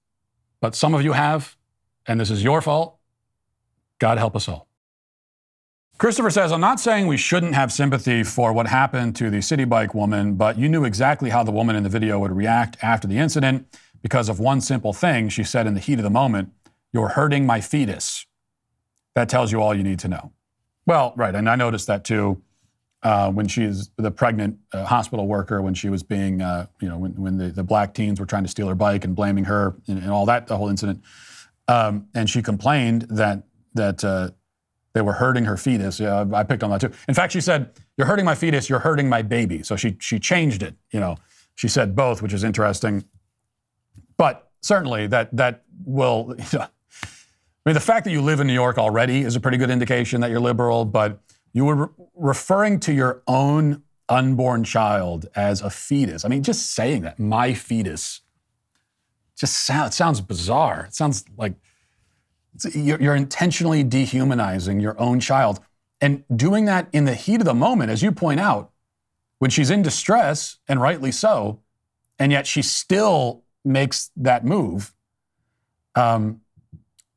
[0.62, 1.58] but some of you have,
[2.06, 2.96] and this is your fault.
[4.02, 4.66] God help us all.
[5.96, 9.68] Christopher says, I'm not saying we shouldn't have sympathy for what happened to the Citi
[9.68, 13.06] Bike woman, but you knew exactly how the woman in the video would react after
[13.06, 13.64] the incident
[14.02, 16.50] because of one simple thing she said in the heat of the moment
[16.92, 18.26] You're hurting my fetus.
[19.14, 20.32] That tells you all you need to know.
[20.84, 22.42] Well, right, and I noticed that too.
[23.04, 26.98] Uh, when she's the pregnant uh, hospital worker, when she was being, uh, you know,
[26.98, 29.76] when, when the, the, black teens were trying to steal her bike and blaming her
[29.86, 31.00] and, and all that, the whole incident.
[31.68, 33.44] Um, and she complained that
[33.74, 34.30] that uh,
[34.94, 35.98] they were hurting her fetus.
[36.00, 36.92] Yeah, I picked on that too.
[37.08, 38.68] In fact, she said, "You're hurting my fetus.
[38.68, 40.74] You're hurting my baby." So she she changed it.
[40.92, 41.16] You know,
[41.54, 43.04] she said both, which is interesting.
[44.16, 46.34] But certainly that that will.
[47.64, 49.70] I mean, the fact that you live in New York already is a pretty good
[49.70, 50.84] indication that you're liberal.
[50.84, 51.20] But
[51.52, 56.24] you were re- referring to your own unborn child as a fetus.
[56.24, 58.20] I mean, just saying that, my fetus,
[59.36, 60.86] just sound, sounds bizarre.
[60.86, 61.54] It sounds like
[62.74, 65.60] you're intentionally dehumanizing your own child.
[66.00, 68.70] And doing that in the heat of the moment, as you point out,
[69.38, 71.60] when she's in distress, and rightly so,
[72.18, 74.94] and yet she still makes that move
[75.94, 76.40] um,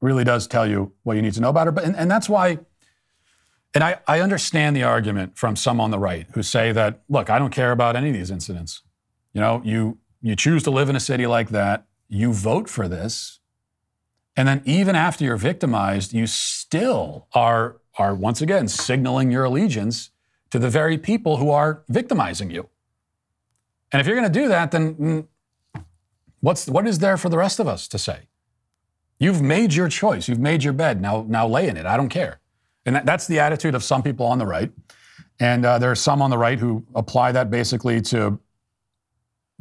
[0.01, 1.71] really does tell you what you need to know about her.
[1.71, 2.59] But and, and that's why,
[3.73, 7.29] and I, I understand the argument from some on the right who say that, look,
[7.29, 8.81] I don't care about any of these incidents.
[9.33, 12.87] You know, you you choose to live in a city like that, you vote for
[12.87, 13.39] this,
[14.35, 20.09] and then even after you're victimized, you still are are once again signaling your allegiance
[20.49, 22.67] to the very people who are victimizing you.
[23.91, 25.83] And if you're going to do that, then mm,
[26.41, 28.27] what's what is there for the rest of us to say?
[29.19, 30.27] You've made your choice.
[30.27, 31.01] You've made your bed.
[31.01, 31.85] Now, now lay in it.
[31.85, 32.39] I don't care.
[32.85, 34.71] And that, that's the attitude of some people on the right.
[35.39, 38.39] And uh, there are some on the right who apply that basically to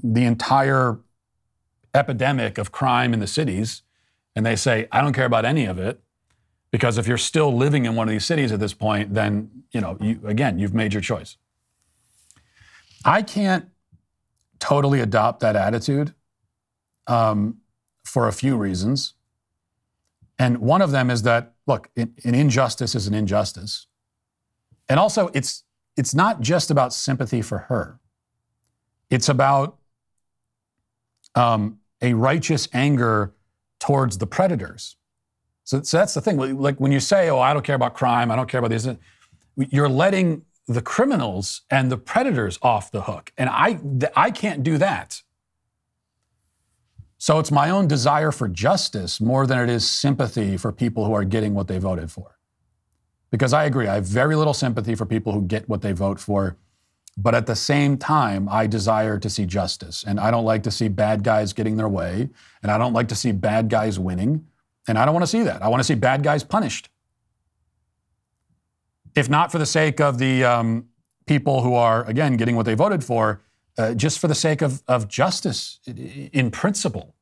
[0.02, 0.98] the entire
[1.94, 3.82] epidemic of crime in the cities.
[4.36, 6.00] And they say, I don't care about any of it.
[6.70, 9.80] Because if you're still living in one of these cities at this point, then, you
[9.80, 11.36] know, you, again, you've made your choice.
[13.04, 13.66] I can't
[14.58, 16.14] totally adopt that attitude
[17.06, 17.58] um,
[18.02, 19.14] for a few reasons.
[20.38, 23.86] And one of them is that, look, an injustice is an injustice.
[24.88, 25.62] And also, it's,
[25.96, 28.00] it's not just about sympathy for her,
[29.10, 29.78] it's about
[31.34, 33.33] um, a righteous anger
[33.84, 34.96] towards the predators.
[35.64, 36.38] So, so that's the thing.
[36.58, 38.88] Like when you say, oh, I don't care about crime, I don't care about this,
[39.56, 43.30] you're letting the criminals and the predators off the hook.
[43.36, 43.78] And I,
[44.16, 45.22] I can't do that.
[47.18, 51.12] So it's my own desire for justice more than it is sympathy for people who
[51.12, 52.38] are getting what they voted for.
[53.30, 56.20] Because I agree, I have very little sympathy for people who get what they vote
[56.20, 56.56] for.
[57.16, 60.04] But at the same time, I desire to see justice.
[60.06, 62.28] And I don't like to see bad guys getting their way.
[62.62, 64.46] And I don't like to see bad guys winning.
[64.88, 65.62] And I don't want to see that.
[65.62, 66.88] I want to see bad guys punished.
[69.14, 70.88] If not for the sake of the um,
[71.26, 73.42] people who are, again, getting what they voted for,
[73.78, 77.14] uh, just for the sake of, of justice in principle.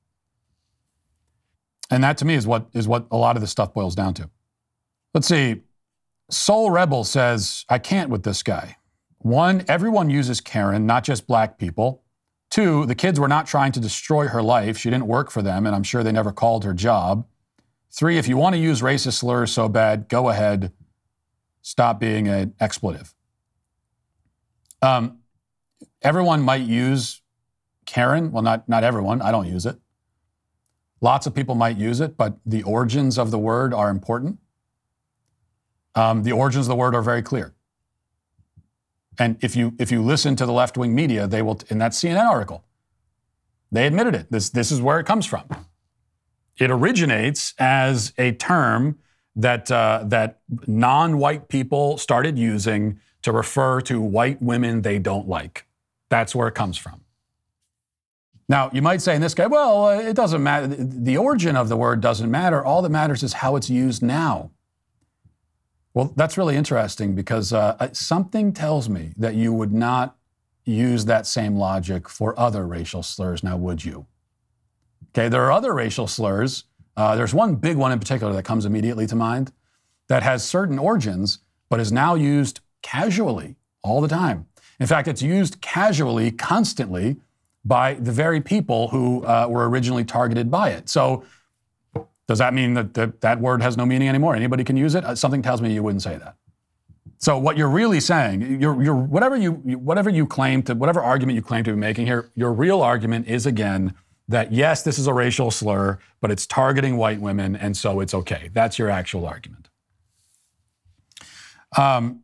[1.90, 4.14] And that to me is what, is what a lot of this stuff boils down
[4.14, 4.30] to.
[5.12, 5.61] Let's see.
[6.30, 8.76] Soul Rebel says, I can't with this guy.
[9.23, 12.03] One, everyone uses Karen, not just black people.
[12.51, 14.77] Two, the kids were not trying to destroy her life.
[14.77, 17.27] She didn't work for them, and I'm sure they never called her job.
[17.91, 20.73] Three, if you want to use racist slurs so bad, go ahead.
[21.62, 23.14] Stop being an expletive.
[24.83, 25.20] Um,
[26.03, 27.23] everyone might use
[27.87, 28.33] Karen.
[28.33, 29.23] Well, not, not everyone.
[29.23, 29.79] I don't use it.
[31.01, 34.39] Lots of people might use it, but the origins of the word are important.
[35.95, 37.55] Um, the origins of the word are very clear.
[39.19, 41.93] And if you if you listen to the left wing media, they will in that
[41.93, 42.65] CNN article,
[43.71, 44.27] they admitted it.
[44.31, 45.45] This this is where it comes from.
[46.59, 48.99] It originates as a term
[49.37, 55.29] that, uh, that non white people started using to refer to white women they don't
[55.29, 55.67] like.
[56.09, 57.01] That's where it comes from.
[58.49, 60.67] Now, you might say in this guy, well, it doesn't matter.
[60.67, 62.63] The origin of the word doesn't matter.
[62.63, 64.51] All that matters is how it's used now.
[65.95, 70.16] Well, that's really interesting because uh, something tells me that you would not
[70.64, 74.07] use that same logic for other racial slurs, now would you?
[75.11, 76.64] Okay, there are other racial slurs.
[76.97, 79.53] Uh, there's one big one in particular that comes immediately to mind
[80.09, 84.47] that has certain origins, but is now used casually all the time.
[84.80, 87.16] In fact, it's used casually, constantly,
[87.64, 90.88] by the very people who uh, were originally targeted by it.
[90.88, 91.24] So,
[92.29, 94.35] does that mean that, that that word has no meaning anymore?
[94.37, 95.05] Anybody can use it?
[95.05, 96.37] Uh, something tells me you wouldn't say that.
[97.18, 101.37] So, what you're really saying, you're, you're, whatever you whatever you claim to, whatever argument
[101.37, 103.95] you claim to be making here, your real argument is again
[104.29, 108.14] that yes, this is a racial slur, but it's targeting white women, and so it's
[108.14, 108.51] okay.
[108.53, 109.68] That's your actual argument.
[111.77, 112.23] Um,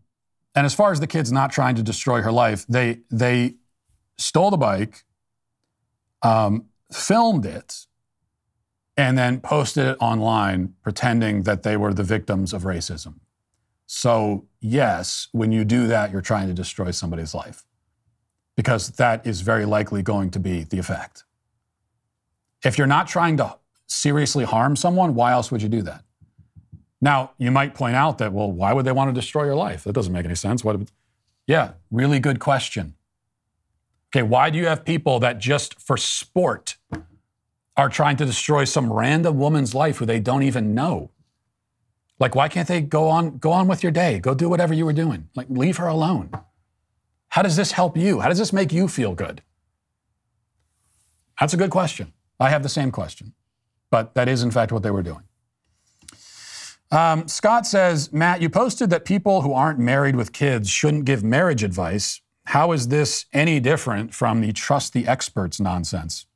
[0.55, 3.55] and as far as the kids not trying to destroy her life, they they
[4.17, 5.05] stole the bike,
[6.23, 7.87] um, filmed it,
[8.99, 13.15] and then posted it online, pretending that they were the victims of racism.
[13.87, 17.65] So yes, when you do that, you're trying to destroy somebody's life,
[18.57, 21.25] because that is very likely going to be the effect.
[22.65, 26.03] If you're not trying to seriously harm someone, why else would you do that?
[27.01, 29.85] Now, you might point out that, well, why would they want to destroy your life?
[29.85, 30.65] That doesn't make any sense.
[30.65, 30.81] What?
[31.47, 32.97] Yeah, really good question.
[34.11, 36.77] Okay, why do you have people that just for sport
[37.79, 41.11] are trying to destroy some random woman's life who they don't even know?
[42.19, 44.19] Like, why can't they go on, go on with your day?
[44.19, 45.29] Go do whatever you were doing.
[45.37, 46.31] Like, leave her alone.
[47.29, 48.19] How does this help you?
[48.21, 49.43] How does this make you feel good?
[51.39, 52.13] That's a good question.
[52.41, 53.35] I have the same question,
[53.91, 55.23] but that is in fact what they were doing.
[56.91, 61.23] Um, Scott says, Matt, you posted that people who aren't married with kids shouldn't give
[61.23, 62.23] marriage advice.
[62.47, 66.27] How is this any different from the trust the experts nonsense?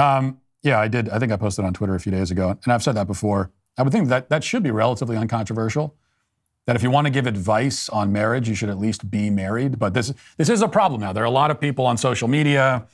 [0.00, 1.08] Um, yeah, I did.
[1.08, 3.50] I think I posted on Twitter a few days ago, and I've said that before.
[3.78, 5.94] I would think that that should be relatively uncontroversial.
[6.66, 9.78] That if you want to give advice on marriage, you should at least be married.
[9.78, 11.12] But this this is a problem now.
[11.12, 12.86] There are a lot of people on social media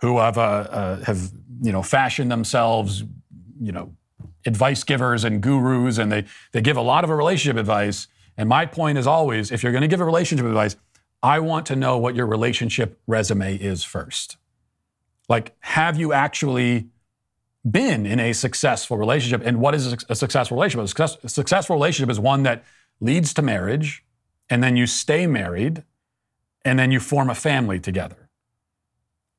[0.00, 3.04] who have uh, uh, have you know fashioned themselves,
[3.60, 3.94] you know,
[4.46, 8.08] advice givers and gurus, and they they give a lot of a relationship advice.
[8.36, 10.76] And my point is always, if you're going to give a relationship advice,
[11.22, 14.36] I want to know what your relationship resume is first.
[15.28, 16.88] Like, have you actually
[17.68, 19.42] been in a successful relationship?
[19.44, 20.84] And what is a successful relationship?
[20.84, 22.64] A, success, a successful relationship is one that
[23.00, 24.04] leads to marriage,
[24.50, 25.82] and then you stay married,
[26.64, 28.28] and then you form a family together.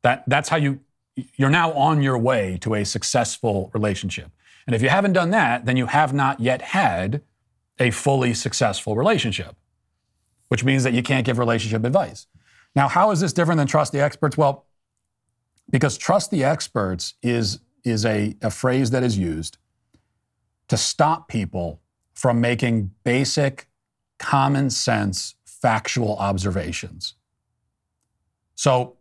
[0.01, 0.79] That, that's how you,
[1.35, 4.31] you're now on your way to a successful relationship.
[4.65, 7.21] And if you haven't done that, then you have not yet had
[7.79, 9.55] a fully successful relationship,
[10.47, 12.27] which means that you can't give relationship advice.
[12.75, 14.37] Now, how is this different than trust the experts?
[14.37, 14.65] Well,
[15.69, 19.57] because trust the experts is, is a, a phrase that is used
[20.67, 21.81] to stop people
[22.13, 23.67] from making basic,
[24.17, 27.15] common sense, factual observations.
[28.55, 28.97] So,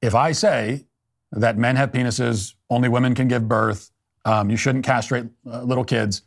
[0.00, 0.84] if I say
[1.32, 3.90] that men have penises, only women can give birth,
[4.24, 6.22] um, you shouldn't castrate uh, little kids,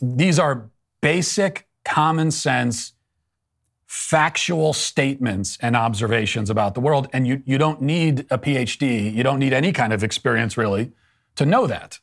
[0.00, 0.70] these are
[1.00, 2.92] basic, common sense,
[3.92, 7.08] factual statements and observations about the world.
[7.12, 10.92] And you, you don't need a PhD, you don't need any kind of experience really
[11.36, 11.98] to know that.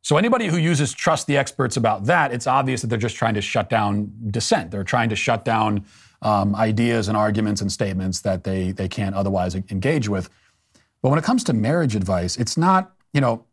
[0.00, 3.34] So, anybody who uses trust the experts about that, it's obvious that they're just trying
[3.34, 4.70] to shut down dissent.
[4.70, 5.84] They're trying to shut down
[6.22, 10.30] um, ideas and arguments and statements that they, they can't otherwise engage with.
[11.02, 13.44] But when it comes to marriage advice, it's not, you know,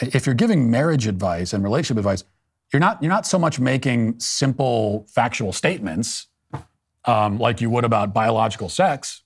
[0.00, 2.24] if you're giving marriage advice and relationship advice,
[2.72, 6.28] you're not you're not so much making simple factual statements
[7.04, 9.22] um, like you would about biological sex.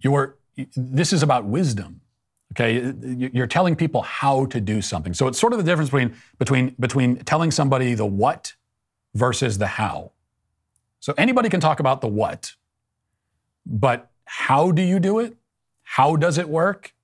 [0.00, 0.36] You're
[0.76, 2.00] this is about wisdom.
[2.52, 2.92] Okay,
[3.32, 5.12] you're telling people how to do something.
[5.12, 8.54] So it's sort of the difference between between between telling somebody the what
[9.14, 10.12] versus the how.
[11.00, 12.54] So anybody can talk about the what,
[13.66, 15.36] but how do you do it?
[15.82, 16.94] How does it work?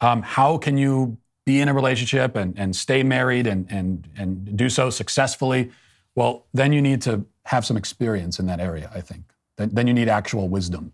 [0.00, 4.56] Um, how can you be in a relationship and, and stay married and, and, and
[4.56, 5.70] do so successfully,
[6.14, 9.24] well, then you need to have some experience in that area, I think.
[9.56, 10.92] Then, then you need actual wisdom.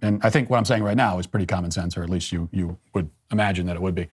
[0.00, 2.32] And I think what I'm saying right now is pretty common sense, or at least
[2.32, 4.08] you, you would imagine that it would be.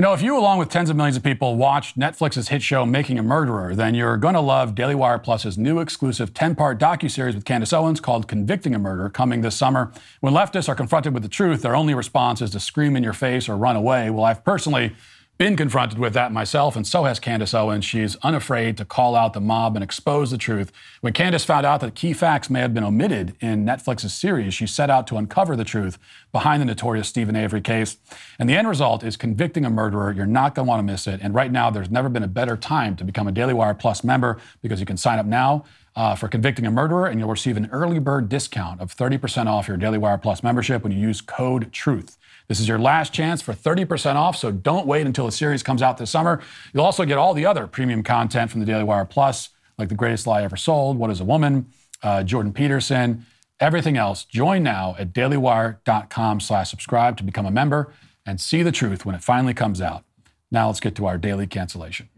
[0.00, 2.86] You know, if you, along with tens of millions of people, watched Netflix's hit show
[2.86, 7.34] Making a Murderer, then you're going to love Daily Wire Plus's new exclusive 10-part docuseries
[7.34, 9.92] with Candace Owens called Convicting a Murderer coming this summer.
[10.20, 13.12] When leftists are confronted with the truth, their only response is to scream in your
[13.12, 14.08] face or run away.
[14.08, 14.96] Well, I've personally
[15.40, 17.82] been confronted with that myself, and so has Candace Owens.
[17.82, 20.70] She's unafraid to call out the mob and expose the truth.
[21.00, 24.66] When Candace found out that key facts may have been omitted in Netflix's series, she
[24.66, 25.96] set out to uncover the truth
[26.30, 27.96] behind the notorious Steven Avery case.
[28.38, 30.12] And the end result is convicting a murderer.
[30.12, 31.20] You're not going to want to miss it.
[31.22, 34.04] And right now, there's never been a better time to become a Daily Wire Plus
[34.04, 35.64] member because you can sign up now
[35.96, 39.68] uh, for convicting a murderer, and you'll receive an early bird discount of 30% off
[39.68, 42.18] your Daily Wire Plus membership when you use code TRUTH.
[42.50, 45.82] This is your last chance for 30% off, so don't wait until the series comes
[45.82, 46.40] out this summer.
[46.74, 49.94] You'll also get all the other premium content from the Daily Wire Plus, like The
[49.94, 51.70] Greatest Lie Ever Sold, What is a Woman,
[52.02, 53.24] uh, Jordan Peterson,
[53.60, 54.24] everything else.
[54.24, 57.92] Join now at dailywire.com slash subscribe to become a member
[58.26, 60.02] and see the truth when it finally comes out.
[60.50, 62.08] Now let's get to our daily cancellation.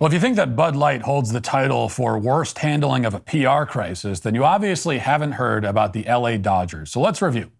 [0.00, 3.20] Well, if you think that Bud Light holds the title for worst handling of a
[3.20, 6.90] PR crisis, then you obviously haven't heard about the LA Dodgers.
[6.90, 7.50] So let's review.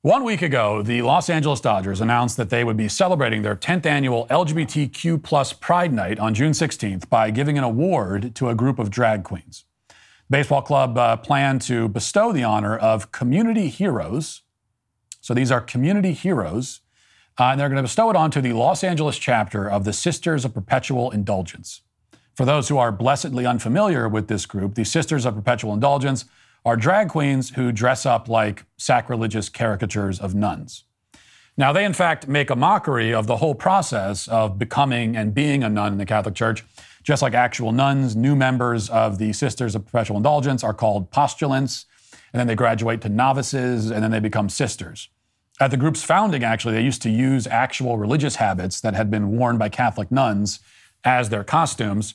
[0.00, 3.84] One week ago, the Los Angeles Dodgers announced that they would be celebrating their 10th
[3.84, 8.78] annual LGBTQ plus Pride Night on June 16th by giving an award to a group
[8.78, 9.66] of drag queens.
[10.30, 14.44] Baseball club uh, planned to bestow the honor of community heroes.
[15.20, 16.80] So these are community heroes
[17.38, 20.44] uh, and they're going to bestow it onto the Los Angeles chapter of the Sisters
[20.44, 21.80] of Perpetual Indulgence.
[22.34, 26.24] For those who are blessedly unfamiliar with this group, the Sisters of Perpetual Indulgence
[26.64, 30.84] are drag queens who dress up like sacrilegious caricatures of nuns.
[31.56, 35.62] Now, they in fact make a mockery of the whole process of becoming and being
[35.62, 36.64] a nun in the Catholic Church.
[37.04, 41.86] Just like actual nuns, new members of the Sisters of Perpetual Indulgence are called postulants,
[42.32, 45.08] and then they graduate to novices, and then they become sisters.
[45.60, 49.36] At the group's founding, actually, they used to use actual religious habits that had been
[49.36, 50.60] worn by Catholic nuns
[51.04, 52.14] as their costumes.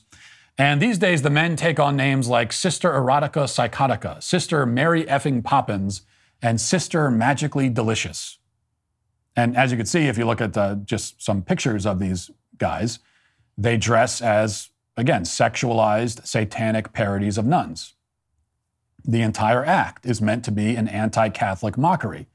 [0.58, 5.42] And these days, the men take on names like Sister Erotica Psychotica, Sister Mary Effing
[5.42, 6.02] Poppins,
[6.42, 8.38] and Sister Magically Delicious.
[9.36, 12.30] And as you can see, if you look at uh, just some pictures of these
[12.58, 12.98] guys,
[13.56, 14.68] they dress as,
[14.98, 17.94] again, sexualized satanic parodies of nuns.
[19.02, 22.26] The entire act is meant to be an anti Catholic mockery.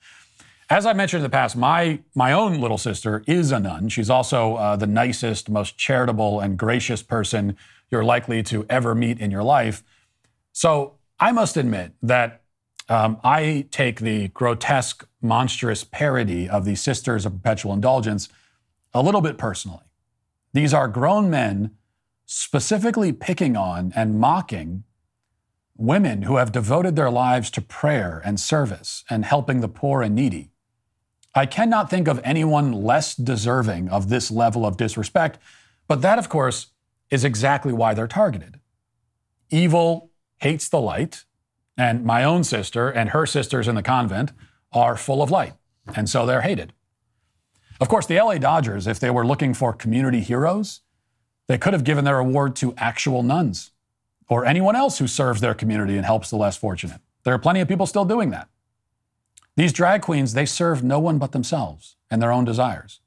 [0.70, 3.88] As I mentioned in the past, my, my own little sister is a nun.
[3.90, 7.56] She's also uh, the nicest, most charitable, and gracious person
[7.92, 9.84] you're likely to ever meet in your life.
[10.54, 12.42] So I must admit that
[12.90, 18.28] um, I take the grotesque, monstrous parody of the Sisters of Perpetual Indulgence
[18.92, 19.84] a little bit personally.
[20.54, 21.72] These are grown men
[22.26, 24.84] specifically picking on and mocking
[25.78, 30.16] women who have devoted their lives to prayer and service and helping the poor and
[30.16, 30.50] needy.
[31.38, 35.38] I cannot think of anyone less deserving of this level of disrespect,
[35.86, 36.68] but that, of course,
[37.12, 38.60] is exactly why they're targeted.
[39.50, 41.26] Evil hates the light,
[41.78, 44.32] and my own sister and her sisters in the convent
[44.72, 45.54] are full of light,
[45.94, 46.72] and so they're hated.
[47.82, 50.82] Of course, the LA Dodgers, if they were looking for community heroes,
[51.48, 53.72] they could have given their award to actual nuns
[54.30, 57.02] or anyone else who serves their community and helps the less fortunate.
[57.24, 58.48] There are plenty of people still doing that.
[59.56, 63.00] These drag queens, they serve no one but themselves and their own desires.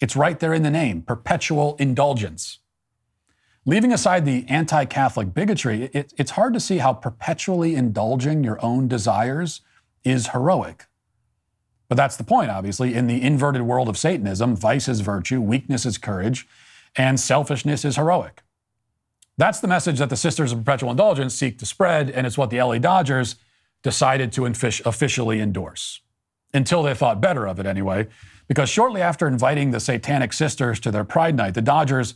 [0.00, 2.58] It's right there in the name perpetual indulgence.
[3.64, 8.62] Leaving aside the anti Catholic bigotry, it, it's hard to see how perpetually indulging your
[8.62, 9.62] own desires
[10.02, 10.86] is heroic.
[11.88, 12.94] But that's the point, obviously.
[12.94, 16.46] In the inverted world of Satanism, vice is virtue, weakness is courage,
[16.96, 18.42] and selfishness is heroic.
[19.38, 22.50] That's the message that the Sisters of Perpetual Indulgence seek to spread, and it's what
[22.50, 23.36] the LA Dodgers
[23.84, 26.00] decided to officially endorse.
[26.52, 28.08] Until they thought better of it, anyway,
[28.48, 32.14] because shortly after inviting the Satanic Sisters to their Pride Night, the Dodgers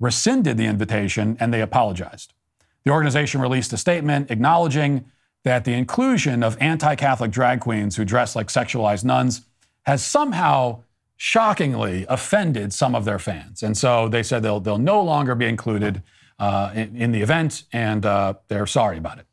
[0.00, 2.32] rescinded the invitation and they apologized.
[2.84, 5.04] The organization released a statement acknowledging
[5.44, 9.42] that the inclusion of anti Catholic drag queens who dress like sexualized nuns
[9.84, 10.82] has somehow
[11.16, 13.62] shockingly offended some of their fans.
[13.62, 16.02] And so they said they'll, they'll no longer be included
[16.38, 19.26] uh, in, in, the event, and uh, they're sorry about it.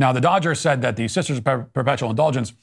[0.00, 1.44] Now, the Dodgers said that the Sisters of
[1.74, 2.54] Perpetual Indulgence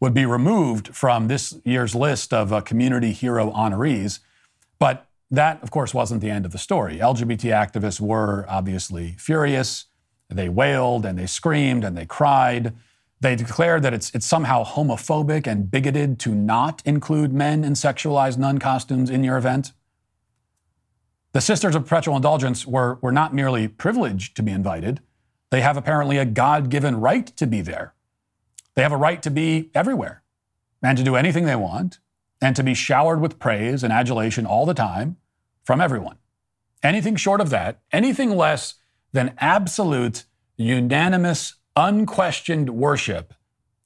[0.00, 4.18] would be removed from this year's list of uh, community hero honorees,
[4.80, 6.98] but that, of course, wasn't the end of the story.
[6.98, 9.84] LGBT activists were obviously furious.
[10.28, 12.74] They wailed and they screamed and they cried.
[13.20, 18.36] They declared that it's, it's somehow homophobic and bigoted to not include men in sexualized
[18.36, 19.70] nun costumes in your event.
[21.34, 25.00] The Sisters of Perpetual Indulgence were, were not merely privileged to be invited,
[25.50, 27.94] they have apparently a God given right to be there.
[28.74, 30.22] They have a right to be everywhere
[30.82, 31.98] and to do anything they want
[32.40, 35.16] and to be showered with praise and adulation all the time
[35.64, 36.16] from everyone.
[36.82, 38.74] Anything short of that, anything less
[39.12, 40.24] than absolute,
[40.56, 43.34] unanimous, unquestioned worship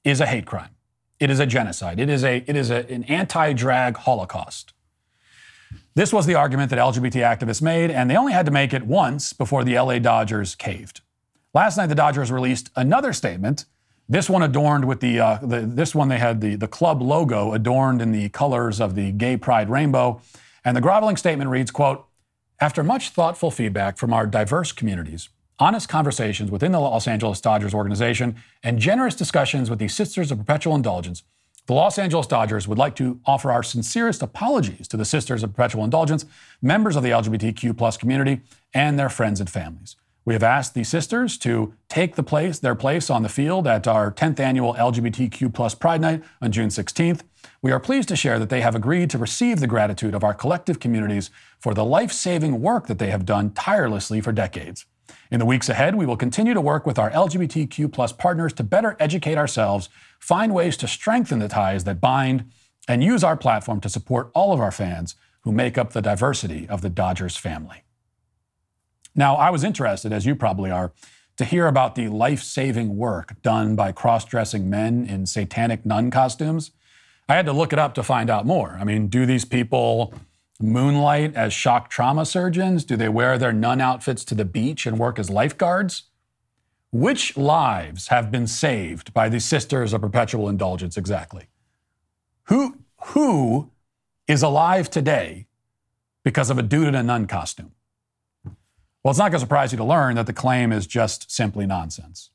[0.05, 0.71] is a hate crime.
[1.19, 1.99] It is a genocide.
[1.99, 4.75] It is, a, it is a, an anti drag holocaust.
[5.95, 8.85] This was the argument that LGBT activists made, and they only had to make it
[8.85, 11.01] once before the LA Dodgers caved.
[11.55, 13.67] Last night, the Dodgers released another statement.
[14.09, 17.53] This one adorned with the, uh, the this one they had the, the club logo
[17.53, 20.21] adorned in the colors of the gay pride rainbow.
[20.65, 22.07] And the groveling statement reads, quote,
[22.61, 25.29] after much thoughtful feedback from our diverse communities,
[25.61, 30.39] honest conversations within the Los Angeles Dodgers organization, and generous discussions with the Sisters of
[30.39, 31.23] Perpetual Indulgence,
[31.67, 35.51] the Los Angeles Dodgers would like to offer our sincerest apologies to the Sisters of
[35.51, 36.27] Perpetual Indulgence,
[36.61, 38.41] members of the LGBTQ plus community,
[38.73, 39.97] and their friends and families.
[40.27, 43.87] We have asked the sisters to take the place, their place on the field at
[43.87, 47.20] our 10th annual LGBTQ plus Pride Night on June 16th.
[47.61, 50.33] We are pleased to share that they have agreed to receive the gratitude of our
[50.33, 54.87] collective communities for the life saving work that they have done tirelessly for decades.
[55.31, 58.64] In the weeks ahead, we will continue to work with our LGBTQ plus partners to
[58.64, 62.51] better educate ourselves, find ways to strengthen the ties that bind,
[62.89, 66.66] and use our platform to support all of our fans who make up the diversity
[66.68, 67.84] of the Dodgers family.
[69.15, 70.93] Now, I was interested, as you probably are,
[71.37, 76.11] to hear about the life saving work done by cross dressing men in satanic nun
[76.11, 76.71] costumes.
[77.29, 78.77] I had to look it up to find out more.
[78.81, 80.15] I mean, do these people
[80.61, 82.85] moonlight as shock trauma surgeons?
[82.85, 86.05] Do they wear their nun outfits to the beach and work as lifeguards?
[86.93, 91.49] Which lives have been saved by the Sisters of Perpetual Indulgence exactly?
[92.45, 93.71] Who, who
[94.29, 95.47] is alive today
[96.23, 97.73] because of a dude in a nun costume?
[99.05, 101.67] Well, it's not going to surprise you to learn that the claim is just simply
[101.67, 102.31] nonsense.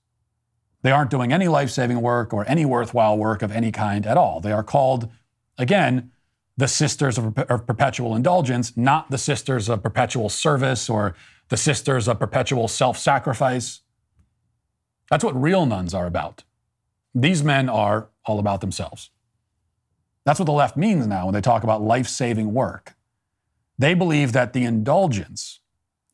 [0.83, 4.17] They aren't doing any life saving work or any worthwhile work of any kind at
[4.17, 4.39] all.
[4.39, 5.09] They are called,
[5.57, 6.11] again,
[6.55, 11.15] the Sisters of, Perpetual Indulgence, not the Sisters of Perpetual Service or
[11.47, 13.81] the Sisters of Perpetual Self Sacrifice.
[15.09, 16.43] That's what real nuns are about.
[17.15, 19.09] These men are all about themselves.
[20.23, 22.93] That's what the left means now when they talk about life saving work.
[23.79, 25.58] They believe that the indulgence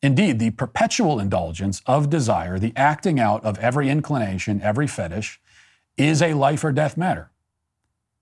[0.06, 5.40] Indeed, the perpetual indulgence of desire, the acting out of every inclination, every fetish,
[5.96, 7.32] is a life or death matter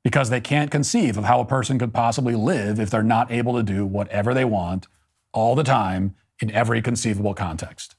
[0.03, 3.55] because they can't conceive of how a person could possibly live if they're not able
[3.55, 4.87] to do whatever they want
[5.33, 7.97] all the time in every conceivable context.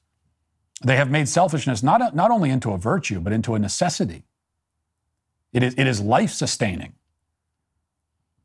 [0.83, 4.23] They have made selfishness not, not only into a virtue, but into a necessity.
[5.53, 6.93] It is, it is life sustaining.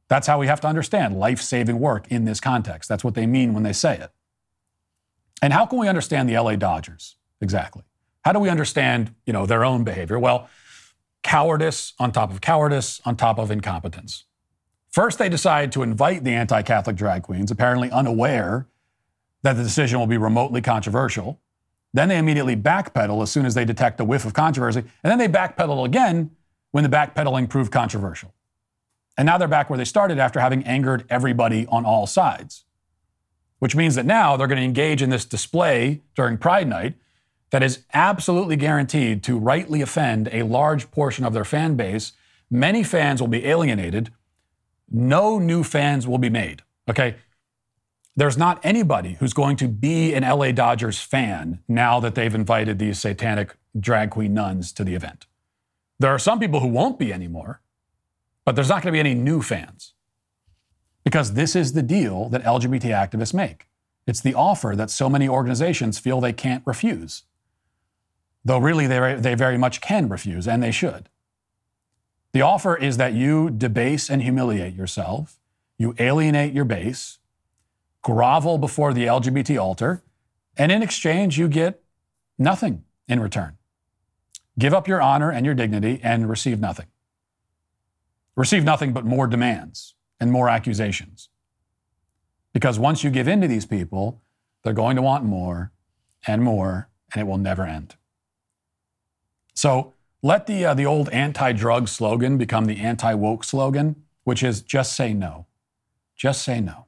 [0.09, 2.91] That's how we have to understand life saving work in this context.
[2.91, 4.11] That's what they mean when they say it.
[5.43, 7.82] And how can we understand the LA Dodgers exactly?
[8.22, 10.18] How do we understand, you know, their own behavior?
[10.18, 10.49] Well,
[11.22, 14.24] cowardice on top of cowardice on top of incompetence.
[14.91, 18.66] First, they decide to invite the anti Catholic drag queens, apparently unaware
[19.43, 21.41] that the decision will be remotely controversial.
[21.93, 24.80] Then they immediately backpedal as soon as they detect a whiff of controversy.
[25.03, 26.30] And then they backpedal again
[26.70, 28.34] when the backpedaling proved controversial.
[29.16, 32.64] And now they're back where they started after having angered everybody on all sides,
[33.61, 36.94] which means that now they're going to engage in this display during Pride Night
[37.50, 42.12] that is absolutely guaranteed to rightly offend a large portion of their fan base.
[42.50, 44.12] Many fans will be alienated.
[44.90, 46.62] No new fans will be made.
[46.88, 47.16] Okay.
[48.16, 52.78] There's not anybody who's going to be an LA Dodgers fan now that they've invited
[52.78, 55.26] these satanic drag queen nuns to the event.
[55.98, 57.61] There are some people who won't be anymore,
[58.44, 59.94] but there's not going to be any new fans
[61.11, 63.66] because this is the deal that LGBT activists make.
[64.06, 67.24] It's the offer that so many organizations feel they can't refuse
[68.44, 71.08] though really they, they very much can refuse, and they should.
[72.32, 75.38] The offer is that you debase and humiliate yourself,
[75.78, 77.18] you alienate your base,
[78.02, 80.02] grovel before the LGBT altar,
[80.56, 81.82] and in exchange, you get
[82.38, 83.56] nothing in return.
[84.58, 86.86] Give up your honor and your dignity and receive nothing.
[88.36, 91.28] Receive nothing but more demands and more accusations.
[92.52, 94.22] Because once you give in to these people,
[94.62, 95.72] they're going to want more
[96.26, 97.96] and more, and it will never end.
[99.54, 104.42] So let the, uh, the old anti drug slogan become the anti woke slogan, which
[104.42, 105.46] is just say no.
[106.16, 106.86] Just say no.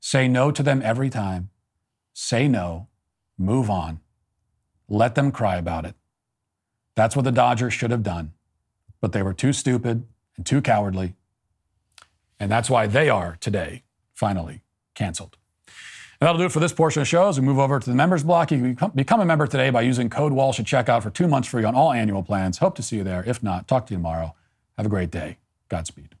[0.00, 1.50] Say no to them every time.
[2.12, 2.88] Say no.
[3.38, 4.00] Move on.
[4.88, 5.94] Let them cry about it.
[6.94, 8.32] That's what the Dodgers should have done.
[9.00, 10.06] But they were too stupid
[10.36, 11.14] and too cowardly.
[12.42, 13.84] And that's why they are today,
[14.14, 14.62] finally,
[14.96, 15.36] canceled.
[15.68, 17.28] And that'll do it for this portion of the show.
[17.28, 19.82] As we move over to the members block, you can become a member today by
[19.82, 22.58] using code Walsh at checkout for two months free on all annual plans.
[22.58, 23.22] Hope to see you there.
[23.28, 24.34] If not, talk to you tomorrow.
[24.76, 25.38] Have a great day.
[25.68, 26.16] Godspeed.